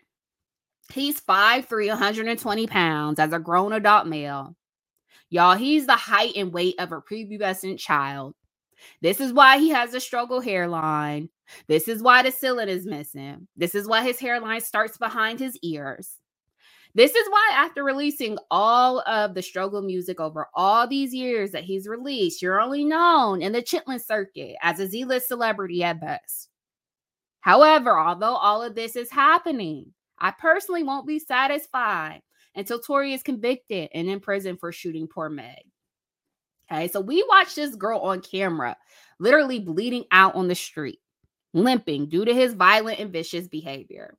He's 0.91 1.21
5'3, 1.21 1.89
120 1.89 2.65
pounds 2.65 3.19
as 3.19 3.31
a 3.31 3.37
grown 3.37 3.73
adult 3.73 4.07
male. 4.07 4.55
Y'all, 5.29 5.55
he's 5.55 5.85
the 5.85 5.95
height 5.95 6.33
and 6.35 6.51
weight 6.51 6.75
of 6.79 6.91
a 6.91 7.01
prepubescent 7.01 7.77
child. 7.77 8.35
This 9.01 9.19
is 9.19 9.33
why 9.33 9.57
he 9.59 9.69
has 9.69 9.93
a 9.93 9.99
struggle 9.99 10.41
hairline. 10.41 11.29
This 11.67 11.87
is 11.87 12.01
why 12.01 12.23
the 12.23 12.31
ceiling 12.31 12.69
is 12.69 12.85
missing. 12.85 13.47
This 13.55 13.75
is 13.75 13.87
why 13.87 14.03
his 14.03 14.19
hairline 14.19 14.61
starts 14.61 14.97
behind 14.97 15.39
his 15.39 15.57
ears. 15.61 16.17
This 16.95 17.13
is 17.13 17.29
why, 17.29 17.51
after 17.53 17.83
releasing 17.83 18.37
all 18.49 19.01
of 19.01 19.35
the 19.35 19.43
struggle 19.43 19.83
music 19.83 20.19
over 20.19 20.47
all 20.55 20.87
these 20.87 21.13
years 21.13 21.51
that 21.51 21.63
he's 21.63 21.87
released, 21.87 22.41
you're 22.41 22.59
only 22.59 22.83
known 22.83 23.43
in 23.43 23.51
the 23.51 23.61
Chitlin 23.61 24.03
circuit 24.03 24.55
as 24.63 24.79
a 24.79 24.87
Z 24.87 25.05
list 25.05 25.27
celebrity 25.27 25.83
at 25.83 26.01
best. 26.01 26.49
However, 27.41 27.99
although 27.99 28.35
all 28.35 28.63
of 28.63 28.73
this 28.73 28.95
is 28.95 29.11
happening, 29.11 29.93
I 30.17 30.31
personally 30.31 30.83
won't 30.83 31.07
be 31.07 31.19
satisfied 31.19 32.21
until 32.55 32.79
Tory 32.79 33.13
is 33.13 33.23
convicted 33.23 33.89
and 33.93 34.09
in 34.09 34.19
prison 34.19 34.57
for 34.57 34.71
shooting 34.71 35.07
poor 35.07 35.29
Meg. 35.29 35.63
Okay, 36.71 36.87
so 36.87 37.01
we 37.01 37.25
watched 37.27 37.55
this 37.55 37.75
girl 37.75 37.99
on 37.99 38.21
camera 38.21 38.77
literally 39.19 39.59
bleeding 39.59 40.05
out 40.11 40.35
on 40.35 40.47
the 40.47 40.55
street, 40.55 40.99
limping 41.53 42.09
due 42.09 42.25
to 42.25 42.33
his 42.33 42.53
violent 42.53 42.99
and 42.99 43.11
vicious 43.11 43.47
behavior. 43.47 44.17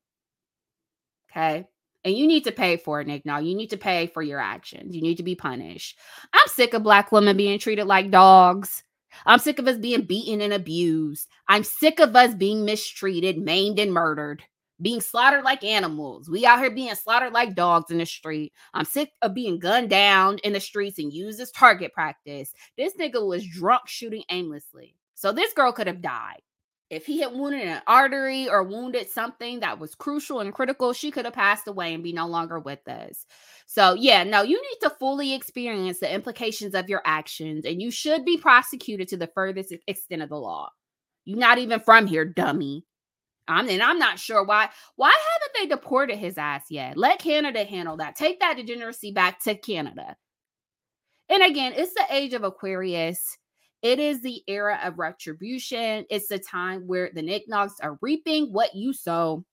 Okay. 1.31 1.67
And 2.03 2.17
you 2.17 2.27
need 2.27 2.45
to 2.45 2.53
pay 2.53 2.77
for 2.79 3.01
it, 3.01 3.07
Nick. 3.07 3.27
Now 3.27 3.39
you 3.39 3.55
need 3.55 3.71
to 3.71 3.77
pay 3.77 4.07
for 4.07 4.23
your 4.23 4.41
actions. 4.41 4.95
You 4.95 5.03
need 5.03 5.17
to 5.17 5.23
be 5.23 5.35
punished. 5.35 5.99
I'm 6.33 6.49
sick 6.49 6.73
of 6.75 6.83
black 6.83 7.13
women 7.13 7.37
being 7.37 7.59
treated 7.59 7.87
like 7.87 8.11
dogs. 8.11 8.83
I'm 9.27 9.39
sick 9.39 9.59
of 9.59 9.69
us 9.69 9.77
being 9.77 10.03
beaten 10.03 10.41
and 10.41 10.53
abused. 10.53 11.29
I'm 11.47 11.63
sick 11.63 12.01
of 12.01 12.17
us 12.17 12.35
being 12.35 12.65
mistreated, 12.65 13.39
maimed, 13.39 13.79
and 13.79 13.93
murdered 13.93 14.43
being 14.81 15.01
slaughtered 15.01 15.45
like 15.45 15.65
animals. 15.65 16.29
We 16.29 16.47
out 16.47 16.61
here 16.61 16.71
being 16.71 16.95
slaughtered 16.95 17.33
like 17.33 17.55
dogs 17.55 17.91
in 17.91 17.99
the 17.99 18.07
street. 18.07 18.53
I'm 18.75 18.85
sick 18.85 19.11
of 19.23 19.35
being 19.35 19.59
gunned 19.59 19.91
down 19.91 20.39
in 20.39 20.53
the 20.53 20.61
streets 20.61 20.99
and 20.99 21.13
used 21.13 21.41
as 21.41 21.51
target 21.51 21.93
practice. 21.93 22.53
This 22.77 22.95
nigga 22.97 23.27
was 23.27 23.47
drunk 23.47 23.83
shooting 23.87 24.25
aimlessly. 24.31 24.95
So 25.15 25.33
this 25.33 25.53
girl 25.53 25.73
could 25.73 25.87
have 25.87 26.01
died. 26.01 26.41
If 26.89 27.07
he 27.07 27.21
had 27.21 27.33
wounded 27.33 27.63
an 27.63 27.83
artery 27.87 28.49
or 28.49 28.65
wounded 28.65 29.09
something 29.09 29.61
that 29.61 29.79
was 29.79 29.95
crucial 29.95 30.41
and 30.41 30.53
critical, 30.53 30.93
she 30.93 31.13
could 31.13 31.25
have 31.25 31.35
passed 31.35 31.69
away 31.69 31.95
and 31.95 32.03
be 32.03 32.13
no 32.13 32.27
longer 32.27 32.59
with 32.59 32.87
us. 32.89 33.27
So, 33.67 33.95
yeah, 33.95 34.25
no, 34.25 34.43
you 34.43 34.61
need 34.61 34.79
to 34.83 34.91
fully 34.91 35.33
experience 35.33 36.01
the 36.01 36.13
implications 36.13 36.75
of 36.75 36.89
your 36.89 37.03
actions, 37.05 37.65
and 37.65 37.81
you 37.81 37.93
should 37.93 38.25
be 38.25 38.39
prosecuted 38.39 39.07
to 39.09 39.17
the 39.17 39.29
furthest 39.29 39.73
extent 39.87 40.23
of 40.23 40.31
the 40.31 40.37
law. 40.37 40.71
You're 41.25 41.39
not 41.39 41.59
even 41.59 41.79
from 41.79 42.09
here, 42.09 42.25
dummy. 42.25 42.85
I'm 43.51 43.69
and 43.69 43.83
I'm 43.83 43.99
not 43.99 44.19
sure 44.19 44.45
why 44.45 44.69
why 44.97 45.11
haven't 45.11 45.53
they 45.59 45.75
deported 45.75 46.17
his 46.17 46.39
ass 46.39 46.65
yet? 46.71 46.97
Let 46.97 47.19
Canada 47.19 47.65
handle 47.65 47.97
that. 47.99 48.17
Take 48.17 48.41
that 48.41 48.57
degeneracy 48.57 49.13
back 49.13 49.43
to 49.45 49.55
Canada. 49.55 50.17
And 51.29 51.43
again, 51.43 51.73
it's 51.77 51.95
the 51.95 52.07
age 52.11 52.35
of 52.35 52.45
Aquarius. 52.45 53.37
It 53.83 53.99
is 53.99 54.21
the 54.21 54.43
era 54.47 54.79
of 54.85 54.99
retribution. 54.99 56.05
It's 56.11 56.29
the 56.29 56.39
time 56.39 56.87
where 56.87 57.11
the 57.15 57.23
knickknacks 57.23 57.75
are 57.81 57.99
reaping 58.03 58.53
what 58.53 58.75
you 58.75 58.93
sow. 58.93 59.45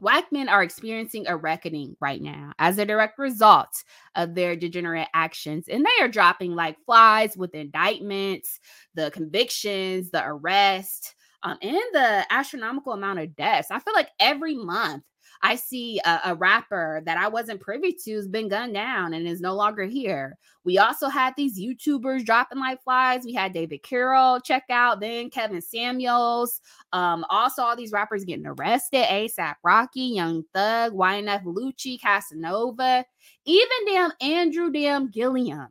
Black 0.00 0.32
men 0.32 0.48
are 0.48 0.62
experiencing 0.62 1.28
a 1.28 1.36
reckoning 1.36 1.96
right 2.00 2.20
now 2.20 2.52
as 2.58 2.78
a 2.78 2.86
direct 2.86 3.18
result 3.18 3.84
of 4.16 4.34
their 4.34 4.56
degenerate 4.56 5.08
actions, 5.14 5.68
and 5.68 5.84
they 5.84 6.04
are 6.04 6.08
dropping 6.08 6.54
like 6.56 6.76
flies 6.84 7.36
with 7.36 7.54
indictments, 7.54 8.58
the 8.94 9.12
convictions, 9.12 10.10
the 10.10 10.24
arrest 10.24 11.14
um, 11.42 11.58
and 11.62 11.80
the 11.92 12.26
astronomical 12.30 12.92
amount 12.92 13.18
of 13.18 13.34
deaths. 13.36 13.70
I 13.70 13.78
feel 13.78 13.94
like 13.94 14.10
every 14.20 14.54
month 14.54 15.04
I 15.42 15.56
see 15.56 16.00
a, 16.04 16.20
a, 16.26 16.34
rapper 16.36 17.02
that 17.04 17.16
I 17.16 17.26
wasn't 17.26 17.60
privy 17.60 17.96
to 18.04 18.14
has 18.14 18.28
been 18.28 18.48
gunned 18.48 18.74
down 18.74 19.12
and 19.12 19.26
is 19.26 19.40
no 19.40 19.54
longer 19.54 19.84
here. 19.84 20.38
We 20.64 20.78
also 20.78 21.08
had 21.08 21.34
these 21.36 21.58
YouTubers 21.58 22.24
dropping 22.24 22.60
like 22.60 22.82
flies. 22.84 23.24
We 23.24 23.32
had 23.32 23.52
David 23.52 23.82
Carroll 23.82 24.40
check 24.40 24.64
out, 24.70 25.00
then 25.00 25.30
Kevin 25.30 25.60
Samuels. 25.60 26.60
Um, 26.92 27.24
also 27.28 27.62
all 27.62 27.74
these 27.74 27.90
rappers 27.90 28.24
getting 28.24 28.46
arrested: 28.46 29.04
ASAP 29.04 29.54
Rocky, 29.64 30.02
Young 30.02 30.44
Thug, 30.54 30.92
YFN 30.92 31.42
Lucci, 31.44 32.00
Casanova, 32.00 33.04
even 33.44 33.68
damn 33.86 34.12
Andrew 34.20 34.70
damn 34.70 35.10
Gillum 35.10 35.68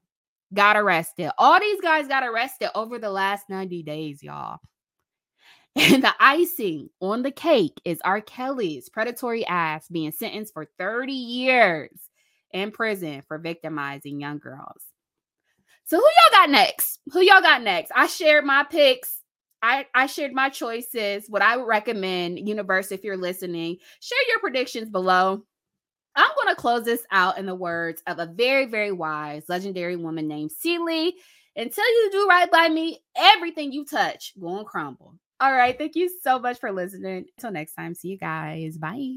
got 0.53 0.75
arrested. 0.75 1.31
All 1.37 1.59
these 1.59 1.79
guys 1.79 2.09
got 2.09 2.23
arrested 2.23 2.69
over 2.75 2.99
the 2.99 3.09
last 3.09 3.49
90 3.49 3.83
days, 3.83 4.21
y'all. 4.21 4.59
And 5.75 6.03
the 6.03 6.13
icing 6.19 6.89
on 6.99 7.23
the 7.23 7.31
cake 7.31 7.79
is 7.85 7.99
R. 8.03 8.21
Kelly's 8.21 8.89
predatory 8.89 9.45
ass 9.45 9.87
being 9.89 10.11
sentenced 10.11 10.53
for 10.53 10.67
30 10.77 11.13
years 11.13 11.91
in 12.53 12.71
prison 12.71 13.23
for 13.27 13.37
victimizing 13.37 14.19
young 14.19 14.39
girls. 14.39 14.83
So 15.85 15.97
who 15.97 16.03
y'all 16.03 16.41
got 16.41 16.49
next? 16.49 16.99
Who 17.11 17.21
y'all 17.21 17.41
got 17.41 17.63
next? 17.63 17.91
I 17.95 18.07
shared 18.07 18.45
my 18.45 18.63
picks. 18.63 19.19
I, 19.63 19.85
I 19.93 20.07
shared 20.07 20.33
my 20.33 20.49
choices, 20.49 21.25
what 21.27 21.43
I 21.43 21.55
would 21.55 21.67
recommend, 21.67 22.47
universe, 22.47 22.91
if 22.91 23.03
you're 23.03 23.17
listening. 23.17 23.77
Share 23.99 24.27
your 24.27 24.39
predictions 24.39 24.89
below. 24.89 25.43
I'm 26.15 26.29
going 26.35 26.53
to 26.53 26.59
close 26.59 26.83
this 26.83 27.03
out 27.11 27.37
in 27.37 27.45
the 27.45 27.55
words 27.55 28.01
of 28.07 28.19
a 28.19 28.25
very, 28.25 28.65
very 28.65 28.91
wise, 28.91 29.43
legendary 29.49 29.95
woman 29.95 30.27
named 30.27 30.51
Celie. 30.51 31.15
Until 31.55 31.85
you 31.85 32.09
do 32.11 32.27
right 32.27 32.49
by 32.49 32.69
me, 32.69 32.99
everything 33.15 33.71
you 33.71 33.85
touch 33.85 34.33
going 34.39 34.65
crumble. 34.65 35.15
All 35.41 35.51
right. 35.51 35.75
Thank 35.75 35.95
you 35.95 36.07
so 36.21 36.37
much 36.37 36.59
for 36.59 36.71
listening. 36.71 37.25
Until 37.35 37.51
next 37.51 37.73
time, 37.73 37.95
see 37.95 38.09
you 38.09 38.17
guys. 38.17 38.77
Bye. 38.77 39.15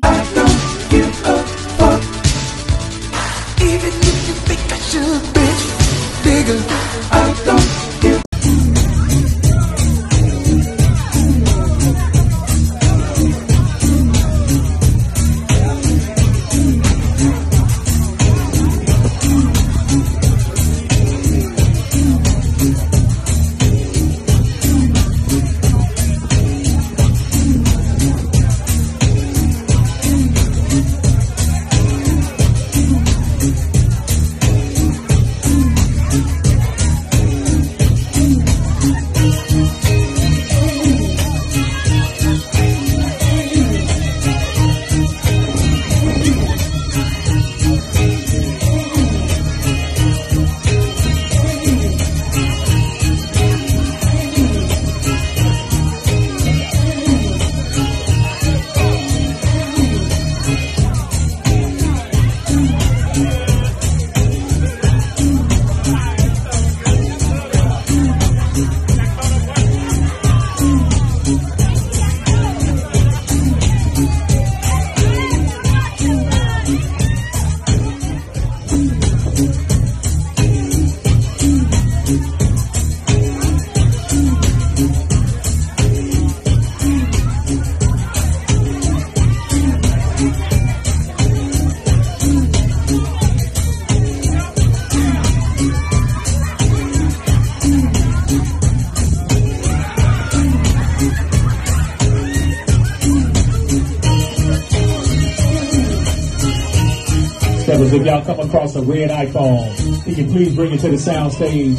If 107.95 108.07
y'all 108.07 108.25
come 108.25 108.41
across 108.41 108.75
a 108.75 108.83
red 108.83 109.11
iPhone, 109.11 110.05
can 110.05 110.15
you 110.15 110.27
please 110.27 110.55
bring 110.55 110.73
it 110.73 110.81
to 110.81 110.89
the 110.89 110.99
sound 110.99 111.33
stage? 111.33 111.79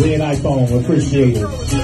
Red 0.00 0.20
iPhone, 0.20 0.82
appreciate 0.82 1.36
it. 1.36 1.81